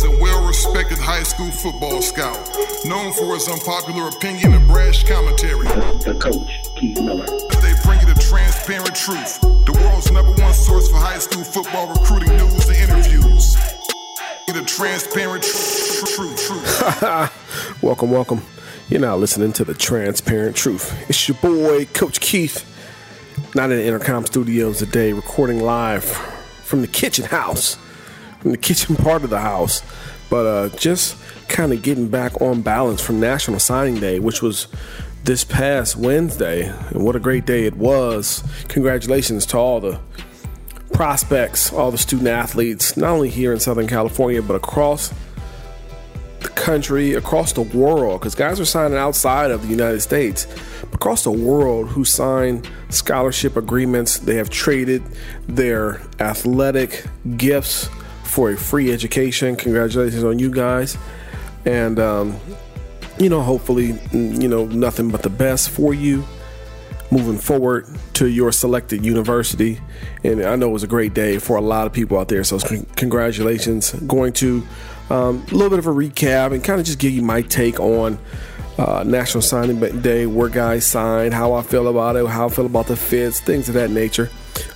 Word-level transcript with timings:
He's 0.00 0.08
a 0.08 0.18
well 0.18 0.46
respected 0.46 0.96
high 0.96 1.24
school 1.24 1.50
football 1.50 2.00
scout, 2.00 2.38
known 2.86 3.12
for 3.12 3.34
his 3.34 3.46
unpopular 3.50 4.08
opinion 4.08 4.54
and 4.54 4.66
brash 4.66 5.04
commentary. 5.04 5.66
The, 5.66 6.12
the 6.12 6.18
coach, 6.18 6.74
Keith 6.74 6.98
Miller. 7.02 7.26
They 7.60 7.74
bring 7.84 8.00
you 8.00 8.06
the 8.06 8.18
transparent 8.18 8.94
truth, 8.96 9.42
the 9.42 9.78
world's 9.78 10.10
number 10.10 10.32
one 10.32 10.54
source 10.54 10.88
for 10.88 10.96
high 10.96 11.18
school 11.18 11.44
football 11.44 11.92
recruiting 11.92 12.34
news 12.34 12.66
and 12.70 12.78
interviews. 12.78 13.56
The 14.46 14.64
transparent 14.64 15.42
truth. 15.44 16.46
truth. 16.46 17.82
welcome, 17.82 18.10
welcome. 18.10 18.40
You're 18.88 19.02
now 19.02 19.16
listening 19.16 19.52
to 19.52 19.66
the 19.66 19.74
transparent 19.74 20.56
truth. 20.56 21.10
It's 21.10 21.28
your 21.28 21.36
boy, 21.42 21.84
Coach 21.92 22.20
Keith, 22.20 22.64
not 23.54 23.70
in 23.70 23.76
the 23.76 23.84
Intercom 23.84 24.24
studios 24.24 24.78
today, 24.78 25.12
recording 25.12 25.60
live 25.60 26.04
from 26.04 26.80
the 26.80 26.88
kitchen 26.88 27.26
house 27.26 27.76
in 28.44 28.50
the 28.50 28.58
kitchen 28.58 28.96
part 28.96 29.24
of 29.24 29.30
the 29.30 29.40
house. 29.40 29.82
But 30.28 30.46
uh, 30.46 30.76
just 30.76 31.16
kind 31.48 31.72
of 31.72 31.82
getting 31.82 32.08
back 32.08 32.40
on 32.40 32.62
balance 32.62 33.02
from 33.02 33.18
National 33.18 33.58
Signing 33.58 33.98
Day, 33.98 34.20
which 34.20 34.42
was 34.42 34.68
this 35.24 35.44
past 35.44 35.96
Wednesday. 35.96 36.68
And 36.68 37.04
what 37.04 37.16
a 37.16 37.20
great 37.20 37.46
day 37.46 37.64
it 37.66 37.76
was. 37.76 38.44
Congratulations 38.68 39.44
to 39.46 39.58
all 39.58 39.80
the 39.80 40.00
prospects, 40.92 41.72
all 41.72 41.90
the 41.90 41.98
student 41.98 42.28
athletes, 42.28 42.96
not 42.96 43.10
only 43.10 43.28
here 43.28 43.52
in 43.52 43.60
Southern 43.60 43.86
California, 43.86 44.40
but 44.40 44.54
across 44.54 45.12
the 46.40 46.48
country, 46.48 47.14
across 47.14 47.52
the 47.52 47.62
world, 47.62 48.20
because 48.20 48.34
guys 48.34 48.60
are 48.60 48.64
signing 48.64 48.96
outside 48.96 49.50
of 49.50 49.62
the 49.62 49.68
United 49.68 50.00
States, 50.00 50.46
across 50.92 51.24
the 51.24 51.30
world 51.30 51.88
who 51.88 52.04
sign 52.04 52.62
scholarship 52.88 53.56
agreements. 53.56 54.18
They 54.18 54.36
have 54.36 54.48
traded 54.48 55.02
their 55.48 56.00
athletic 56.18 57.04
gifts 57.36 57.88
for 58.30 58.50
a 58.50 58.56
free 58.56 58.92
education. 58.92 59.56
Congratulations 59.56 60.24
on 60.24 60.38
you 60.38 60.50
guys. 60.50 60.96
And, 61.64 61.98
um, 61.98 62.36
you 63.18 63.28
know, 63.28 63.42
hopefully, 63.42 63.98
you 64.12 64.48
know, 64.48 64.64
nothing 64.66 65.10
but 65.10 65.22
the 65.22 65.30
best 65.30 65.70
for 65.70 65.92
you 65.92 66.24
moving 67.10 67.38
forward 67.38 67.86
to 68.14 68.28
your 68.28 68.52
selected 68.52 69.04
university. 69.04 69.80
And 70.22 70.42
I 70.42 70.56
know 70.56 70.68
it 70.68 70.72
was 70.72 70.84
a 70.84 70.88
great 70.88 71.12
day 71.12 71.38
for 71.38 71.56
a 71.56 71.60
lot 71.60 71.86
of 71.86 71.92
people 71.92 72.18
out 72.18 72.28
there. 72.28 72.44
So, 72.44 72.58
congratulations. 72.96 73.92
Going 73.92 74.32
to 74.34 74.66
um, 75.10 75.44
a 75.48 75.54
little 75.54 75.70
bit 75.70 75.80
of 75.80 75.86
a 75.86 75.92
recap 75.92 76.52
and 76.52 76.62
kind 76.62 76.80
of 76.80 76.86
just 76.86 76.98
give 76.98 77.12
you 77.12 77.22
my 77.22 77.42
take 77.42 77.80
on 77.80 78.18
uh, 78.78 79.02
National 79.04 79.42
Signing 79.42 79.80
Day, 80.00 80.26
where 80.26 80.48
guys 80.48 80.86
signed, 80.86 81.34
how 81.34 81.52
I 81.52 81.62
feel 81.62 81.88
about 81.88 82.16
it, 82.16 82.26
how 82.26 82.46
I 82.46 82.48
feel 82.48 82.66
about 82.66 82.86
the 82.86 82.96
fits, 82.96 83.40
things 83.40 83.68
of 83.68 83.74
that 83.74 83.90
nature. 83.90 84.30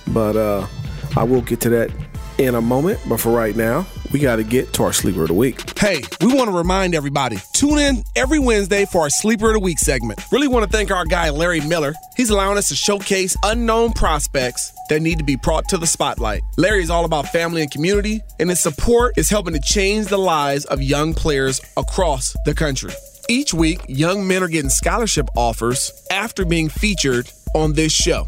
But 0.07 0.35
uh, 0.35 0.67
I 1.15 1.23
will 1.23 1.41
get 1.41 1.61
to 1.61 1.69
that 1.69 1.91
in 2.37 2.55
a 2.55 2.61
moment, 2.61 2.99
but 3.07 3.19
for 3.19 3.31
right 3.31 3.55
now, 3.55 3.85
we 4.11 4.19
got 4.19 4.37
to 4.37 4.43
get 4.43 4.73
to 4.73 4.83
our 4.83 4.93
Sleeper 4.93 5.23
of 5.23 5.27
the 5.29 5.33
Week. 5.33 5.77
Hey, 5.77 6.01
we 6.21 6.33
want 6.33 6.49
to 6.49 6.55
remind 6.55 6.95
everybody 6.95 7.37
tune 7.53 7.79
in 7.79 8.03
every 8.15 8.39
Wednesday 8.39 8.85
for 8.85 9.01
our 9.01 9.09
Sleeper 9.09 9.47
of 9.47 9.53
the 9.53 9.59
Week 9.59 9.79
segment. 9.79 10.21
Really 10.31 10.47
want 10.47 10.69
to 10.69 10.77
thank 10.77 10.91
our 10.91 11.05
guy, 11.05 11.29
Larry 11.29 11.61
Miller. 11.61 11.93
He's 12.15 12.29
allowing 12.29 12.57
us 12.57 12.69
to 12.69 12.75
showcase 12.75 13.35
unknown 13.43 13.93
prospects 13.93 14.71
that 14.89 15.01
need 15.01 15.17
to 15.17 15.23
be 15.23 15.35
brought 15.35 15.67
to 15.69 15.77
the 15.77 15.87
spotlight. 15.87 16.41
Larry 16.57 16.83
is 16.83 16.89
all 16.89 17.05
about 17.05 17.29
family 17.29 17.61
and 17.61 17.71
community, 17.71 18.21
and 18.39 18.49
his 18.49 18.61
support 18.61 19.17
is 19.17 19.29
helping 19.29 19.53
to 19.53 19.61
change 19.61 20.07
the 20.07 20.17
lives 20.17 20.65
of 20.65 20.81
young 20.81 21.13
players 21.13 21.59
across 21.77 22.35
the 22.45 22.53
country. 22.53 22.93
Each 23.27 23.53
week, 23.53 23.79
young 23.87 24.27
men 24.27 24.43
are 24.43 24.47
getting 24.47 24.69
scholarship 24.69 25.27
offers 25.35 25.91
after 26.11 26.45
being 26.45 26.69
featured 26.69 27.29
on 27.55 27.73
this 27.73 27.91
show. 27.91 28.27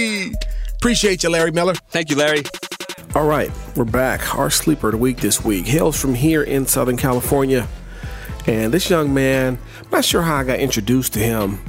Appreciate 0.81 1.21
you, 1.21 1.29
Larry 1.29 1.51
Miller. 1.51 1.75
Thank 1.89 2.09
you, 2.09 2.15
Larry. 2.15 2.41
All 3.13 3.27
right, 3.27 3.51
we're 3.75 3.85
back. 3.85 4.33
Our 4.33 4.49
sleeper 4.49 4.87
of 4.87 4.93
the 4.93 4.97
week 4.97 5.17
this 5.17 5.45
week 5.45 5.67
hails 5.67 6.01
from 6.01 6.15
here 6.15 6.41
in 6.41 6.65
Southern 6.65 6.97
California. 6.97 7.67
And 8.47 8.73
this 8.73 8.89
young 8.89 9.13
man, 9.13 9.59
I'm 9.79 9.91
not 9.91 10.05
sure 10.05 10.23
how 10.23 10.37
I 10.37 10.43
got 10.43 10.59
introduced 10.59 11.13
to 11.13 11.19
him. 11.19 11.59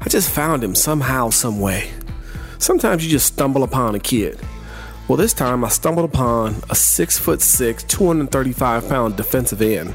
I 0.00 0.08
just 0.08 0.30
found 0.30 0.64
him 0.64 0.74
somehow, 0.74 1.28
some 1.28 1.60
way. 1.60 1.90
Sometimes 2.58 3.04
you 3.04 3.10
just 3.10 3.26
stumble 3.26 3.64
upon 3.64 3.96
a 3.96 4.00
kid. 4.00 4.40
Well, 5.08 5.18
this 5.18 5.34
time 5.34 5.62
I 5.62 5.68
stumbled 5.68 6.08
upon 6.08 6.62
a 6.70 6.74
six 6.74 7.18
foot 7.18 7.42
six, 7.42 7.82
235 7.82 8.88
pound 8.88 9.14
defensive 9.18 9.60
end. 9.60 9.94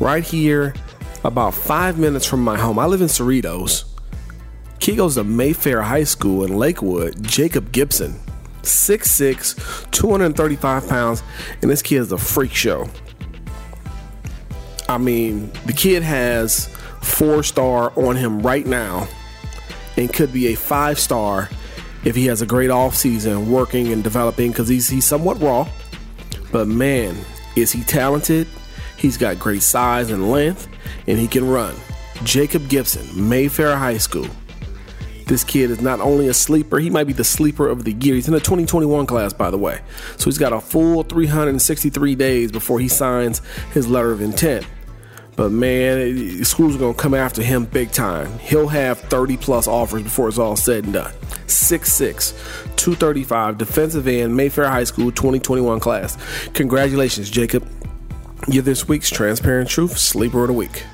Right 0.00 0.22
here, 0.22 0.74
about 1.24 1.54
five 1.54 1.98
minutes 1.98 2.26
from 2.26 2.44
my 2.44 2.58
home. 2.58 2.78
I 2.78 2.84
live 2.84 3.00
in 3.00 3.08
Cerritos. 3.08 3.84
Kid 4.86 4.98
goes 4.98 5.16
to 5.16 5.24
Mayfair 5.24 5.82
High 5.82 6.04
School 6.04 6.44
in 6.44 6.56
Lakewood. 6.56 7.20
Jacob 7.20 7.72
Gibson, 7.72 8.14
6'6, 8.62 9.90
235 9.90 10.88
pounds, 10.88 11.24
and 11.60 11.68
this 11.68 11.82
kid 11.82 12.02
is 12.02 12.12
a 12.12 12.16
freak 12.16 12.54
show. 12.54 12.88
I 14.88 14.98
mean, 14.98 15.50
the 15.64 15.72
kid 15.72 16.04
has 16.04 16.66
four 17.02 17.42
star 17.42 17.92
on 17.98 18.14
him 18.14 18.42
right 18.42 18.64
now 18.64 19.08
and 19.96 20.12
could 20.12 20.32
be 20.32 20.52
a 20.52 20.54
five 20.54 21.00
star 21.00 21.50
if 22.04 22.14
he 22.14 22.26
has 22.26 22.40
a 22.40 22.46
great 22.46 22.70
off 22.70 22.94
season 22.94 23.50
working 23.50 23.88
and 23.88 24.04
developing 24.04 24.52
because 24.52 24.68
he's, 24.68 24.88
he's 24.88 25.04
somewhat 25.04 25.40
raw. 25.40 25.68
But 26.52 26.68
man, 26.68 27.16
is 27.56 27.72
he 27.72 27.82
talented? 27.82 28.46
He's 28.96 29.16
got 29.16 29.40
great 29.40 29.62
size 29.62 30.12
and 30.12 30.30
length, 30.30 30.68
and 31.08 31.18
he 31.18 31.26
can 31.26 31.44
run. 31.44 31.74
Jacob 32.22 32.68
Gibson, 32.68 33.28
Mayfair 33.28 33.76
High 33.76 33.98
School. 33.98 34.28
This 35.26 35.42
kid 35.42 35.72
is 35.72 35.80
not 35.80 35.98
only 35.98 36.28
a 36.28 36.34
sleeper, 36.34 36.78
he 36.78 36.88
might 36.88 37.08
be 37.08 37.12
the 37.12 37.24
sleeper 37.24 37.66
of 37.66 37.82
the 37.82 37.92
year. 37.92 38.14
He's 38.14 38.28
in 38.28 38.34
the 38.34 38.38
2021 38.38 39.06
class, 39.06 39.32
by 39.32 39.50
the 39.50 39.58
way. 39.58 39.80
So 40.18 40.26
he's 40.26 40.38
got 40.38 40.52
a 40.52 40.60
full 40.60 41.02
363 41.02 42.14
days 42.14 42.52
before 42.52 42.78
he 42.78 42.86
signs 42.86 43.42
his 43.72 43.88
letter 43.88 44.12
of 44.12 44.20
intent. 44.20 44.64
But 45.34 45.50
man, 45.50 46.44
schools 46.44 46.76
are 46.76 46.78
going 46.78 46.94
to 46.94 47.00
come 47.00 47.12
after 47.12 47.42
him 47.42 47.64
big 47.64 47.90
time. 47.90 48.38
He'll 48.38 48.68
have 48.68 49.00
30 49.00 49.36
plus 49.36 49.66
offers 49.66 50.04
before 50.04 50.28
it's 50.28 50.38
all 50.38 50.54
said 50.54 50.84
and 50.84 50.92
done. 50.92 51.12
6'6, 51.48 52.76
235, 52.76 53.58
defensive 53.58 54.06
end, 54.06 54.36
Mayfair 54.36 54.68
High 54.68 54.84
School 54.84 55.10
2021 55.10 55.80
class. 55.80 56.16
Congratulations, 56.54 57.28
Jacob. 57.28 57.68
You're 58.46 58.62
this 58.62 58.86
week's 58.86 59.10
Transparent 59.10 59.68
Truth 59.68 59.98
Sleeper 59.98 60.42
of 60.42 60.46
the 60.46 60.52
Week 60.52 60.84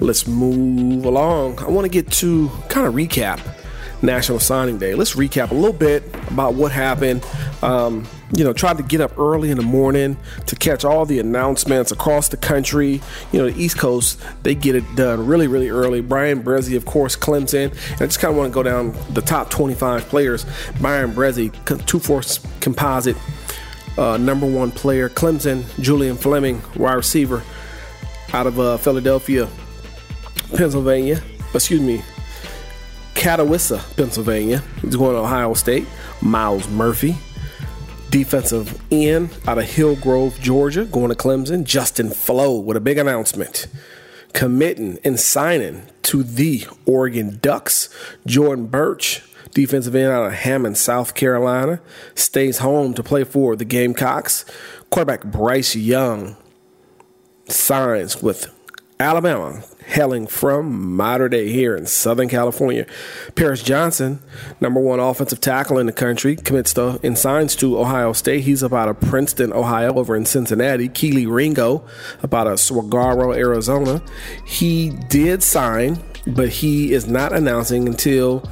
let's 0.00 0.26
move 0.26 1.04
along. 1.04 1.58
I 1.60 1.68
want 1.68 1.84
to 1.84 1.88
get 1.90 2.10
to 2.12 2.50
kind 2.68 2.86
of 2.86 2.94
recap 2.94 3.40
National 4.02 4.38
Signing 4.38 4.78
Day. 4.78 4.94
Let's 4.94 5.14
recap 5.14 5.50
a 5.50 5.54
little 5.54 5.72
bit 5.72 6.04
about 6.28 6.54
what 6.54 6.72
happened. 6.72 7.24
Um, 7.62 8.06
you 8.32 8.44
know, 8.44 8.52
tried 8.52 8.76
to 8.76 8.82
get 8.82 9.00
up 9.00 9.18
early 9.18 9.50
in 9.50 9.56
the 9.56 9.62
morning 9.62 10.16
to 10.46 10.56
catch 10.56 10.84
all 10.84 11.06
the 11.06 11.18
announcements 11.20 11.92
across 11.92 12.28
the 12.28 12.36
country. 12.36 13.00
You 13.32 13.40
know, 13.40 13.50
the 13.50 13.60
East 13.60 13.78
Coast, 13.78 14.20
they 14.42 14.54
get 14.54 14.74
it 14.74 14.84
done 14.96 15.26
really, 15.26 15.46
really 15.46 15.70
early. 15.70 16.00
Bryan 16.00 16.42
Bresee, 16.42 16.76
of 16.76 16.84
course, 16.84 17.16
Clemson. 17.16 17.70
And 17.92 18.02
I 18.02 18.06
just 18.06 18.20
kind 18.20 18.32
of 18.32 18.38
want 18.38 18.52
to 18.52 18.54
go 18.54 18.62
down 18.62 18.94
the 19.10 19.22
top 19.22 19.50
25 19.50 20.08
players. 20.08 20.44
Bryan 20.80 21.12
Bresee, 21.12 21.52
2 21.86 21.98
Force 21.98 22.40
composite, 22.60 23.16
uh, 23.96 24.16
number 24.16 24.46
one 24.46 24.70
player. 24.70 25.08
Clemson, 25.08 25.64
Julian 25.80 26.16
Fleming, 26.16 26.62
wide 26.76 26.94
receiver 26.94 27.42
out 28.32 28.46
of 28.46 28.58
uh, 28.58 28.76
Philadelphia. 28.76 29.48
Pennsylvania. 30.54 31.22
Excuse 31.54 31.80
me, 31.80 32.02
Catawissa, 33.14 33.96
Pennsylvania. 33.96 34.62
He's 34.82 34.96
going 34.96 35.14
to 35.14 35.20
Ohio 35.20 35.54
State. 35.54 35.86
Myles 36.20 36.68
Murphy, 36.68 37.16
defensive 38.10 38.80
end 38.90 39.30
out 39.46 39.58
of 39.58 39.64
Hillgrove, 39.64 40.38
Georgia, 40.40 40.84
going 40.84 41.08
to 41.08 41.14
Clemson. 41.14 41.64
Justin 41.64 42.10
Flowe 42.10 42.58
with 42.58 42.76
a 42.76 42.80
big 42.80 42.98
announcement. 42.98 43.66
Committing 44.32 44.98
and 45.02 45.18
signing 45.18 45.82
to 46.02 46.22
the 46.22 46.66
Oregon 46.84 47.38
Ducks. 47.40 47.88
Jordan 48.26 48.66
Burch, 48.66 49.22
defensive 49.52 49.94
end 49.94 50.12
out 50.12 50.26
of 50.26 50.32
Hammond, 50.34 50.76
South 50.76 51.14
Carolina, 51.14 51.80
stays 52.14 52.58
home 52.58 52.92
to 52.94 53.02
play 53.02 53.24
for 53.24 53.56
the 53.56 53.64
Gamecocks. 53.64 54.44
Quarterback 54.90 55.24
Bryce 55.24 55.74
Young 55.74 56.36
signs 57.48 58.22
with 58.22 58.52
Alabama, 59.00 59.62
hailing 59.86 60.26
from 60.26 60.96
Mater 60.96 61.28
Dei 61.28 61.48
here 61.48 61.76
in 61.76 61.86
Southern 61.86 62.28
California. 62.28 62.86
Paris 63.34 63.62
Johnson, 63.62 64.20
number 64.60 64.80
one 64.80 65.00
offensive 65.00 65.40
tackle 65.40 65.78
in 65.78 65.86
the 65.86 65.92
country, 65.92 66.36
commits 66.36 66.74
to 66.74 66.98
and 67.02 67.16
signs 67.16 67.54
to 67.56 67.78
Ohio 67.78 68.12
State. 68.12 68.44
He's 68.44 68.62
about 68.62 68.88
a 68.88 68.94
Princeton, 68.94 69.52
Ohio, 69.52 69.94
over 69.94 70.16
in 70.16 70.26
Cincinnati. 70.26 70.88
Kelee 70.88 71.26
Ringo, 71.26 71.84
about 72.22 72.46
a 72.46 72.56
Saguaro, 72.56 73.32
Arizona. 73.32 74.02
He 74.44 74.90
did 75.08 75.42
sign, 75.42 76.02
but 76.26 76.48
he 76.48 76.92
is 76.92 77.06
not 77.06 77.32
announcing 77.32 77.88
until 77.88 78.48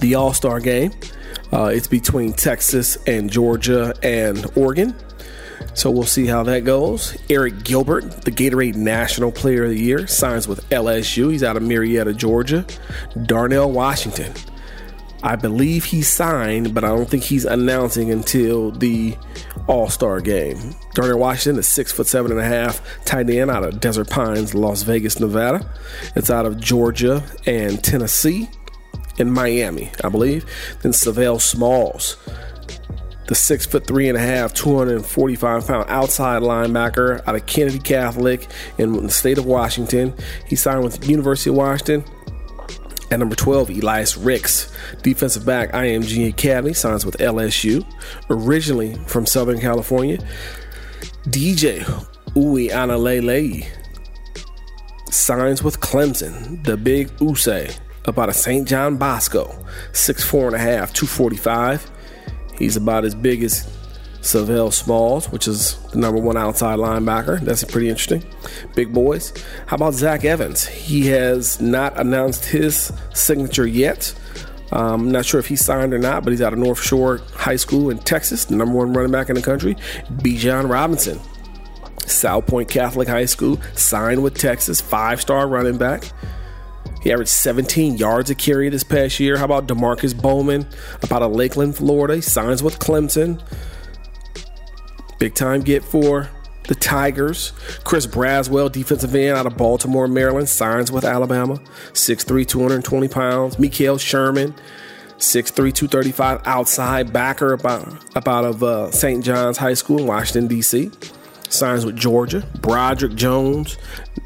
the 0.00 0.14
All 0.14 0.32
Star 0.32 0.60
game. 0.60 0.92
Uh, 1.52 1.66
it's 1.66 1.86
between 1.86 2.32
Texas 2.32 2.98
and 3.06 3.30
Georgia 3.30 3.94
and 4.02 4.46
Oregon. 4.56 4.94
So 5.74 5.90
we'll 5.90 6.04
see 6.04 6.26
how 6.26 6.42
that 6.44 6.64
goes. 6.64 7.12
Arik 7.28 7.64
Gilbert, 7.64 8.22
the 8.22 8.30
Gatorade 8.30 8.76
National 8.76 9.30
Player 9.30 9.64
of 9.64 9.70
the 9.70 9.80
Year, 9.80 10.06
signs 10.06 10.48
with 10.48 10.68
LSU. 10.70 11.30
He's 11.30 11.42
out 11.42 11.56
of 11.56 11.62
Marietta, 11.62 12.14
Georgia. 12.14 12.64
Darnell 13.26 13.70
Washington, 13.70 14.32
I 15.22 15.36
believe 15.36 15.84
he 15.84 16.02
signed, 16.02 16.74
but 16.74 16.84
I 16.84 16.88
don't 16.88 17.08
think 17.08 17.24
he's 17.24 17.44
announcing 17.44 18.10
until 18.10 18.70
the 18.70 19.16
All 19.66 19.88
Star 19.88 20.20
game. 20.20 20.74
Darnell 20.94 21.18
Washington 21.18 21.58
is 21.58 21.66
six 21.66 21.92
foot 21.92 22.06
seven 22.06 22.30
and 22.30 22.40
a 22.40 22.44
half, 22.44 22.80
tight 23.04 23.28
end 23.28 23.50
out 23.50 23.64
of 23.64 23.80
Desert 23.80 24.08
Pines, 24.08 24.54
Las 24.54 24.82
Vegas, 24.82 25.18
Nevada. 25.18 25.68
It's 26.14 26.30
out 26.30 26.46
of 26.46 26.60
Georgia 26.60 27.24
and 27.44 27.82
Tennessee 27.82 28.48
in 29.18 29.30
Miami, 29.30 29.90
I 30.04 30.08
believe. 30.08 30.44
Then 30.82 30.92
Sav'ell 30.92 31.40
Smalls, 31.40 32.16
the 33.26 33.34
six 33.34 33.66
foot 33.66 33.86
three 33.86 34.08
and 34.08 34.16
a 34.16 34.20
half, 34.20 34.54
245 34.54 35.66
pound 35.66 35.90
outside 35.90 36.42
linebacker 36.42 37.26
out 37.26 37.34
of 37.34 37.46
Kennedy 37.46 37.78
Catholic 37.78 38.46
in 38.78 38.92
the 38.92 39.10
state 39.10 39.38
of 39.38 39.46
Washington. 39.46 40.14
He 40.46 40.56
signed 40.56 40.84
with 40.84 41.00
the 41.00 41.06
University 41.08 41.50
of 41.50 41.56
Washington. 41.56 42.04
At 43.10 43.20
number 43.20 43.36
12, 43.36 43.70
Elias 43.70 44.16
Ricks, 44.16 44.72
defensive 45.02 45.46
back, 45.46 45.70
IMG 45.72 46.28
Academy, 46.28 46.72
signs 46.72 47.06
with 47.06 47.16
LSU. 47.18 47.84
Originally 48.30 48.94
from 49.06 49.26
Southern 49.26 49.60
California, 49.60 50.18
DJ 51.28 51.82
Uiagalelei 52.34 53.68
signs 55.10 55.62
with 55.62 55.78
Clemson. 55.80 56.64
The 56.64 56.76
Big 56.76 57.08
Usay, 57.18 57.78
about 58.06 58.28
a 58.28 58.32
St. 58.32 58.66
John 58.66 58.96
Bosco, 58.96 59.56
six 59.92 60.24
four 60.24 60.46
and 60.46 60.56
a 60.56 60.58
half, 60.58 60.92
245. 60.92 61.92
He's 62.58 62.76
about 62.76 63.04
as 63.04 63.14
big 63.14 63.42
as 63.42 63.70
Sav'ell 64.20 64.72
Smalls, 64.72 65.30
which 65.30 65.46
is 65.46 65.76
the 65.92 65.98
number 65.98 66.20
one 66.20 66.36
outside 66.36 66.78
linebacker. 66.78 67.40
That's 67.40 67.64
pretty 67.64 67.88
interesting. 67.88 68.24
Big 68.74 68.92
boys. 68.92 69.32
How 69.66 69.76
about 69.76 69.94
Zach 69.94 70.24
Evans? 70.24 70.66
He 70.66 71.06
has 71.08 71.60
not 71.60 71.98
announced 71.98 72.44
his 72.44 72.92
signature 73.14 73.66
yet. 73.66 74.14
Um, 74.72 75.02
I'm 75.02 75.10
not 75.12 75.24
sure 75.24 75.38
if 75.38 75.46
he 75.46 75.54
signed 75.54 75.94
or 75.94 75.98
not, 75.98 76.24
but 76.24 76.32
he's 76.32 76.42
out 76.42 76.52
of 76.52 76.58
North 76.58 76.82
Shore 76.82 77.20
High 77.34 77.56
School 77.56 77.90
in 77.90 77.98
Texas, 77.98 78.46
the 78.46 78.56
number 78.56 78.76
one 78.76 78.92
running 78.92 79.12
back 79.12 79.28
in 79.28 79.36
the 79.36 79.42
country. 79.42 79.76
Bijan 80.14 80.68
Robinson, 80.68 81.20
Salpointe 81.98 82.68
Catholic 82.68 83.06
High 83.06 83.26
School, 83.26 83.60
signed 83.74 84.22
with 84.22 84.36
Texas, 84.36 84.80
five 84.80 85.20
star 85.20 85.46
running 85.46 85.78
back. 85.78 86.10
He 87.06 87.12
averaged 87.12 87.30
17 87.30 87.98
yards 87.98 88.30
a 88.30 88.34
carry 88.34 88.68
this 88.68 88.82
past 88.82 89.20
year. 89.20 89.36
How 89.36 89.44
about 89.44 89.68
Demarkcus 89.68 90.20
Bowman? 90.20 90.66
About 91.04 91.22
a 91.22 91.28
Lakeland, 91.28 91.76
Florida. 91.76 92.16
He 92.16 92.20
signs 92.20 92.64
with 92.64 92.80
Clemson. 92.80 93.40
Big 95.20 95.32
time 95.36 95.60
get 95.60 95.84
for 95.84 96.28
the 96.66 96.74
Tigers. 96.74 97.52
Chris 97.84 98.08
Braswell, 98.08 98.72
defensive 98.72 99.14
end 99.14 99.36
out 99.36 99.46
of 99.46 99.56
Baltimore, 99.56 100.08
Maryland, 100.08 100.48
signs 100.48 100.90
with 100.90 101.04
Alabama. 101.04 101.58
6'3, 101.92 102.44
220 102.44 103.06
pounds. 103.06 103.54
Mekhail 103.54 104.00
Sherman, 104.00 104.52
6'3, 105.18 105.54
235, 105.54 106.40
outside 106.44 107.12
backer 107.12 107.52
about, 107.52 108.16
about 108.16 108.44
of 108.44 108.64
uh, 108.64 108.90
St. 108.90 109.24
John's 109.24 109.58
High 109.58 109.74
School 109.74 110.00
in 110.00 110.06
Washington, 110.08 110.48
D.C. 110.48 110.90
Signs 111.50 111.86
with 111.86 111.94
Georgia. 111.94 112.44
Broderick 112.60 113.14
Jones, 113.14 113.78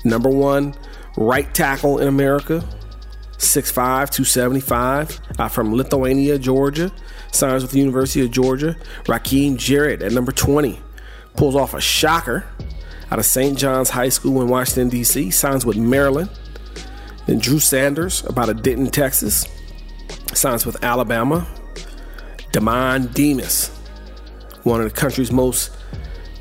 number 0.02 0.30
one 0.30 0.74
right 1.16 1.52
tackle 1.54 1.98
in 1.98 2.08
America, 2.08 2.64
6'5, 3.38 3.74
275, 4.10 5.20
uh, 5.38 5.48
from 5.48 5.72
Lithonia, 5.72 6.40
Georgia. 6.40 6.92
Signs 7.32 7.62
with 7.62 7.72
the 7.72 7.78
University 7.78 8.24
of 8.24 8.30
Georgia. 8.30 8.76
Rakim 9.04 9.56
Jarrett 9.56 10.02
at 10.02 10.12
number 10.12 10.32
20 10.32 10.80
pulls 11.36 11.54
off 11.54 11.74
a 11.74 11.80
shocker 11.80 12.44
out 13.10 13.18
of 13.18 13.24
St. 13.24 13.56
John's 13.56 13.90
High 13.90 14.08
School 14.08 14.42
in 14.42 14.48
Washington, 14.48 14.88
D.C. 14.88 15.30
Signs 15.30 15.64
with 15.64 15.76
Maryland. 15.76 16.30
Then 17.26 17.38
Drew 17.38 17.60
Sanders, 17.60 18.24
about 18.26 18.48
a 18.48 18.54
Denton, 18.54 18.90
Texas. 18.90 19.46
Signs 20.34 20.66
with 20.66 20.82
Alabama. 20.82 21.46
Demond 22.52 23.14
Demas, 23.14 23.68
one 24.64 24.80
of 24.80 24.92
the 24.92 24.94
country's 24.94 25.30
most 25.30 25.70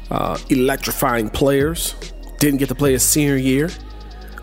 uh, 0.10 0.40
electrifying 0.50 1.30
players. 1.30 1.94
Didn't 2.40 2.58
get 2.58 2.70
to 2.70 2.76
play 2.76 2.94
his 2.94 3.04
senior 3.04 3.36
year 3.36 3.70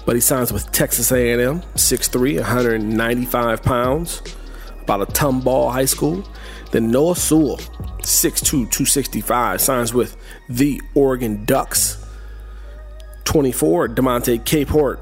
but 0.06 0.14
he 0.14 0.20
signs 0.20 0.52
with 0.52 0.70
Texas 0.72 1.12
A&M, 1.12 1.60
6'3", 1.60 2.36
195 2.36 3.62
pounds, 3.62 4.22
about 4.80 5.02
a 5.02 5.06
Tomball 5.06 5.72
High 5.72 5.84
School. 5.84 6.26
Then 6.70 6.90
Noah 6.90 7.16
Sewell, 7.16 7.58
6'2", 7.58 8.44
265, 8.44 9.60
signs 9.60 9.92
with 9.92 10.16
the 10.48 10.80
Oregon 10.94 11.44
Ducks. 11.44 12.02
24, 13.24 13.88
Demonte 13.88 14.40
Capehart, 14.44 15.00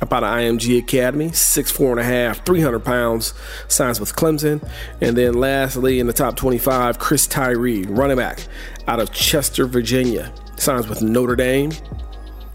about 0.00 0.24
an 0.24 0.58
IMG 0.58 0.78
Academy, 0.78 1.30
six 1.32 1.70
four 1.70 1.92
and 1.92 2.00
a 2.00 2.04
half, 2.04 2.44
300 2.44 2.80
pounds, 2.80 3.34
signs 3.68 4.00
with 4.00 4.14
Clemson. 4.14 4.68
And 5.00 5.16
then 5.16 5.34
lastly, 5.34 6.00
in 6.00 6.06
the 6.06 6.12
top 6.12 6.36
25, 6.36 6.98
Chris 6.98 7.26
Tyree, 7.26 7.84
running 7.84 8.16
back 8.16 8.46
out 8.86 9.00
of 9.00 9.12
Chester, 9.12 9.66
Virginia, 9.66 10.32
signs 10.56 10.88
with 10.88 11.02
Notre 11.02 11.36
Dame. 11.36 11.70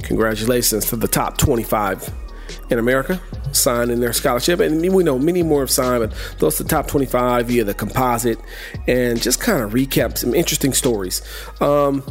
Congratulations 0.04 0.86
to 0.86 0.96
the 0.96 1.08
top 1.08 1.38
25 1.38 2.14
in 2.70 2.80
America 2.80 3.22
signing 3.52 4.00
their 4.00 4.14
scholarship. 4.14 4.60
And 4.60 4.82
we 4.94 5.04
know 5.04 5.18
many 5.20 5.44
more 5.44 5.62
have 5.62 5.72
signed, 5.72 6.10
but 6.10 6.40
those 6.40 6.58
the 6.58 6.64
top 6.64 6.88
25 6.88 7.48
via 7.48 7.64
the 7.64 7.74
composite. 7.74 8.40
And 8.88 9.22
just 9.22 9.40
kind 9.40 9.62
of 9.62 9.72
recap 9.72 10.18
some 10.18 10.34
interesting 10.34 10.74
stories. 10.74 11.22
Um, 11.62 12.04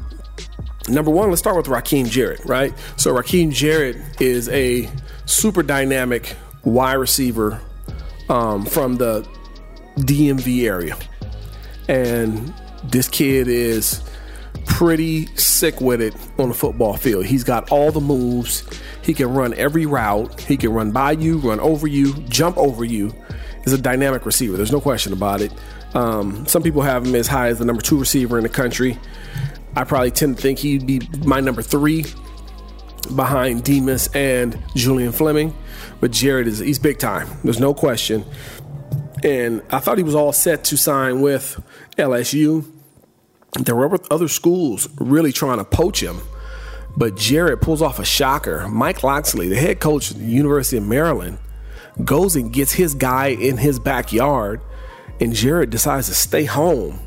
number 0.88 1.10
one, 1.10 1.30
let's 1.30 1.40
start 1.40 1.56
with 1.56 1.66
Rakim 1.66 2.08
Jarrett, 2.08 2.44
right? 2.44 2.72
So 2.96 3.14
Rakim 3.14 3.52
Jarrett 3.52 3.96
is 4.20 4.48
a 4.48 4.88
super 5.26 5.62
dynamic 5.62 6.36
wide 6.64 6.94
receiver 6.94 7.60
um, 8.28 8.64
from 8.64 8.96
the 8.96 9.26
DMV 9.98 10.64
area. 10.64 10.96
And 11.88 12.54
this 12.84 13.08
kid 13.08 13.48
is 13.48 14.02
pretty 14.82 15.26
sick 15.36 15.80
with 15.80 16.00
it 16.00 16.12
on 16.40 16.48
the 16.48 16.54
football 16.54 16.96
field. 16.96 17.24
He's 17.24 17.44
got 17.44 17.70
all 17.70 17.92
the 17.92 18.00
moves. 18.00 18.68
He 19.02 19.14
can 19.14 19.32
run 19.32 19.54
every 19.54 19.86
route. 19.86 20.40
He 20.40 20.56
can 20.56 20.72
run 20.72 20.90
by 20.90 21.12
you, 21.12 21.38
run 21.38 21.60
over 21.60 21.86
you, 21.86 22.14
jump 22.24 22.58
over 22.58 22.84
you. 22.84 23.14
He's 23.62 23.72
a 23.72 23.78
dynamic 23.78 24.26
receiver. 24.26 24.56
There's 24.56 24.72
no 24.72 24.80
question 24.80 25.12
about 25.12 25.40
it. 25.40 25.52
Um, 25.94 26.44
some 26.48 26.64
people 26.64 26.82
have 26.82 27.06
him 27.06 27.14
as 27.14 27.28
high 27.28 27.46
as 27.46 27.60
the 27.60 27.64
number 27.64 27.80
two 27.80 27.96
receiver 27.96 28.38
in 28.38 28.42
the 28.42 28.48
country. 28.48 28.98
I 29.76 29.84
probably 29.84 30.10
tend 30.10 30.38
to 30.38 30.42
think 30.42 30.58
he'd 30.58 30.84
be 30.84 31.00
my 31.24 31.38
number 31.38 31.62
three 31.62 32.04
behind 33.14 33.62
Demas 33.62 34.08
and 34.16 34.60
Julian 34.74 35.12
Fleming. 35.12 35.56
But 36.00 36.10
Jarrett 36.10 36.48
is 36.48 36.58
he's 36.58 36.80
big 36.80 36.98
time. 36.98 37.28
There's 37.44 37.60
no 37.60 37.72
question. 37.72 38.24
And 39.22 39.62
I 39.70 39.78
thought 39.78 39.98
he 39.98 40.02
was 40.02 40.16
all 40.16 40.32
set 40.32 40.64
to 40.64 40.76
sign 40.76 41.20
with 41.20 41.62
LSU 41.96 42.64
there 43.58 43.76
were 43.76 43.98
other 44.10 44.28
schools 44.28 44.88
really 44.96 45.32
trying 45.32 45.58
to 45.58 45.64
poach 45.64 46.02
him, 46.02 46.20
but 46.96 47.16
Jarrett 47.16 47.60
pulls 47.60 47.82
off 47.82 47.98
a 47.98 48.04
shocker. 48.04 48.66
Mike 48.68 49.02
Locksley, 49.02 49.48
the 49.48 49.56
head 49.56 49.80
coach 49.80 50.10
of 50.10 50.18
the 50.18 50.24
University 50.24 50.78
of 50.78 50.84
Maryland, 50.84 51.38
goes 52.04 52.34
and 52.34 52.52
gets 52.52 52.72
his 52.72 52.94
guy 52.94 53.28
in 53.28 53.58
his 53.58 53.78
backyard, 53.78 54.60
and 55.20 55.34
Jarrett 55.34 55.70
decides 55.70 56.08
to 56.08 56.14
stay 56.14 56.44
home 56.44 56.98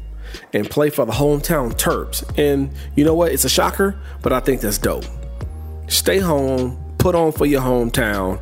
and 0.54 0.70
play 0.70 0.90
for 0.90 1.06
the 1.06 1.14
hometown 1.14 1.74
Terps. 1.74 2.24
And 2.38 2.72
you 2.96 3.04
know 3.04 3.16
what? 3.16 3.32
It's 3.32 3.46
a 3.46 3.50
shocker, 3.50 4.00
but 4.22 4.32
I 4.32 4.40
think 4.40 4.62
that's 4.62 4.78
dope. 4.78 5.06
Stay 5.88 6.20
home, 6.20 6.78
put 7.00 7.16
on 7.16 7.32
for 7.32 7.46
your 7.46 7.62
hometown. 7.62 8.40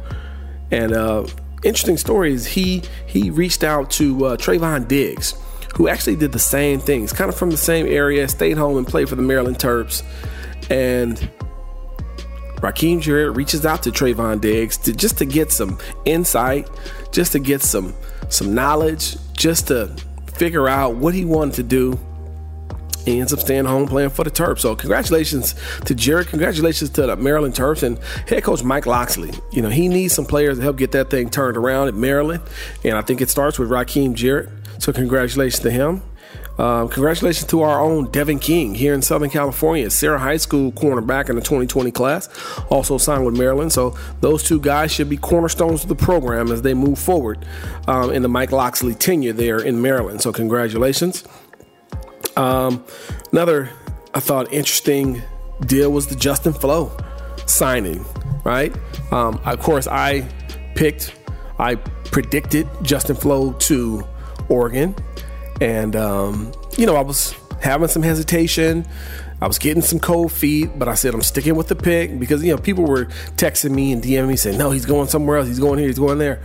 And 0.72 0.91
uh, 0.91 1.25
interesting 1.63 1.98
story 1.98 2.33
is 2.33 2.45
he 2.48 2.83
he 3.05 3.29
reached 3.29 3.63
out 3.63 3.91
to 3.91 4.25
uh, 4.25 4.38
Trevon 4.38 4.88
Diggs 4.88 5.36
who 5.73 5.87
actually 5.87 6.15
did 6.15 6.31
the 6.31 6.39
same 6.39 6.79
things, 6.79 7.11
kind 7.11 7.29
of 7.29 7.35
from 7.35 7.49
the 7.49 7.57
same 7.57 7.87
area, 7.87 8.27
stayed 8.27 8.57
home 8.57 8.77
and 8.77 8.87
played 8.87 9.09
for 9.09 9.15
the 9.15 9.21
Maryland 9.21 9.57
Terps. 9.57 10.03
And 10.69 11.17
Rakim 12.57 13.01
Jarrett 13.01 13.35
reaches 13.35 13.65
out 13.65 13.83
to 13.83 13.91
Trevon 13.91 14.39
Diggs 14.39 14.77
to, 14.77 14.93
just 14.93 15.17
to 15.17 15.25
get 15.25 15.51
some 15.51 15.77
insight, 16.05 16.69
just 17.11 17.33
to 17.33 17.39
get 17.39 17.61
some 17.61 17.93
some 18.29 18.55
knowledge, 18.55 19.17
just 19.33 19.67
to 19.67 19.93
figure 20.35 20.67
out 20.67 20.95
what 20.95 21.13
he 21.13 21.25
wanted 21.25 21.55
to 21.55 21.63
do. 21.63 21.99
He 23.05 23.19
ends 23.19 23.33
up 23.33 23.39
staying 23.39 23.65
home 23.65 23.85
playing 23.85 24.11
for 24.11 24.23
the 24.23 24.31
Terps. 24.31 24.59
So 24.59 24.75
congratulations 24.75 25.55
to 25.85 25.93
Jarrett. 25.93 26.27
Congratulations 26.27 26.89
to 26.91 27.05
the 27.05 27.17
Maryland 27.17 27.53
Terps 27.53 27.83
and 27.83 27.99
head 28.29 28.43
coach 28.43 28.63
Mike 28.63 28.85
Locksley. 28.85 29.31
You 29.51 29.61
know, 29.61 29.69
he 29.69 29.89
needs 29.89 30.13
some 30.13 30.25
players 30.25 30.57
to 30.57 30.63
help 30.63 30.77
get 30.77 30.93
that 30.93 31.09
thing 31.09 31.29
turned 31.29 31.57
around 31.57 31.89
at 31.89 31.95
Maryland. 31.95 32.43
And 32.85 32.97
I 32.97 33.01
think 33.01 33.19
it 33.19 33.29
starts 33.29 33.59
with 33.59 33.69
Rakim 33.69 34.13
Jarrett. 34.13 34.49
So 34.79 34.93
congratulations 34.93 35.61
to 35.63 35.71
him. 35.71 36.01
Um, 36.57 36.87
congratulations 36.87 37.47
to 37.47 37.61
our 37.61 37.81
own 37.81 38.11
Devin 38.11 38.37
King 38.37 38.75
here 38.75 38.93
in 38.93 39.01
Southern 39.01 39.31
California, 39.31 39.89
Serra 39.89 40.19
High 40.19 40.37
School 40.37 40.71
cornerback 40.71 41.29
in 41.29 41.35
the 41.35 41.41
2020 41.41 41.89
class, 41.91 42.29
also 42.69 42.97
signed 42.99 43.25
with 43.25 43.35
Maryland. 43.35 43.71
So 43.73 43.97
those 44.21 44.43
two 44.43 44.59
guys 44.59 44.91
should 44.91 45.09
be 45.09 45.17
cornerstones 45.17 45.81
of 45.83 45.89
the 45.89 45.95
program 45.95 46.51
as 46.51 46.61
they 46.61 46.75
move 46.75 46.99
forward 46.99 47.45
um, 47.87 48.11
in 48.11 48.21
the 48.21 48.29
Mike 48.29 48.51
Locksley 48.51 48.93
tenure 48.93 49.33
there 49.33 49.59
in 49.59 49.81
Maryland. 49.81 50.21
So 50.21 50.31
congratulations. 50.31 51.23
Um, 52.37 52.83
another, 53.31 53.71
I 54.13 54.19
thought, 54.19 54.53
interesting 54.53 55.23
deal 55.65 55.91
was 55.91 56.07
the 56.07 56.15
Justin 56.15 56.53
Flowe 56.53 56.95
signing, 57.47 58.05
right? 58.43 58.75
Um, 59.11 59.39
of 59.43 59.59
course, 59.59 59.87
I 59.87 60.21
picked, 60.75 61.15
I 61.57 61.75
predicted 61.75 62.67
Justin 62.83 63.15
Flowe 63.15 63.53
to 63.53 64.07
Oregon. 64.50 64.95
And, 65.62 65.95
um, 65.95 66.51
you 66.77 66.85
know, 66.85 66.95
I 66.95 67.01
was 67.01 67.35
having 67.62 67.88
some 67.88 68.03
hesitation. 68.03 68.85
I 69.41 69.47
was 69.47 69.59
getting 69.59 69.81
some 69.81 70.00
cold 70.00 70.31
feet, 70.31 70.77
but 70.77 70.88
I 70.88 70.93
said 70.93 71.13
I'm 71.13 71.21
sticking 71.21 71.55
with 71.55 71.67
the 71.67 71.75
pick 71.75 72.17
because, 72.17 72.43
you 72.43 72.55
know, 72.55 72.62
people 72.62 72.85
were 72.85 73.05
texting 73.35 73.71
me 73.71 73.91
and 73.91 74.01
DMing 74.01 74.27
me 74.29 74.35
saying, 74.35 74.57
no, 74.57 74.71
he's 74.71 74.85
going 74.85 75.07
somewhere 75.07 75.38
else. 75.38 75.47
He's 75.47 75.59
going 75.59 75.79
here. 75.79 75.88
He's 75.88 76.00
going 76.00 76.17
there. 76.17 76.41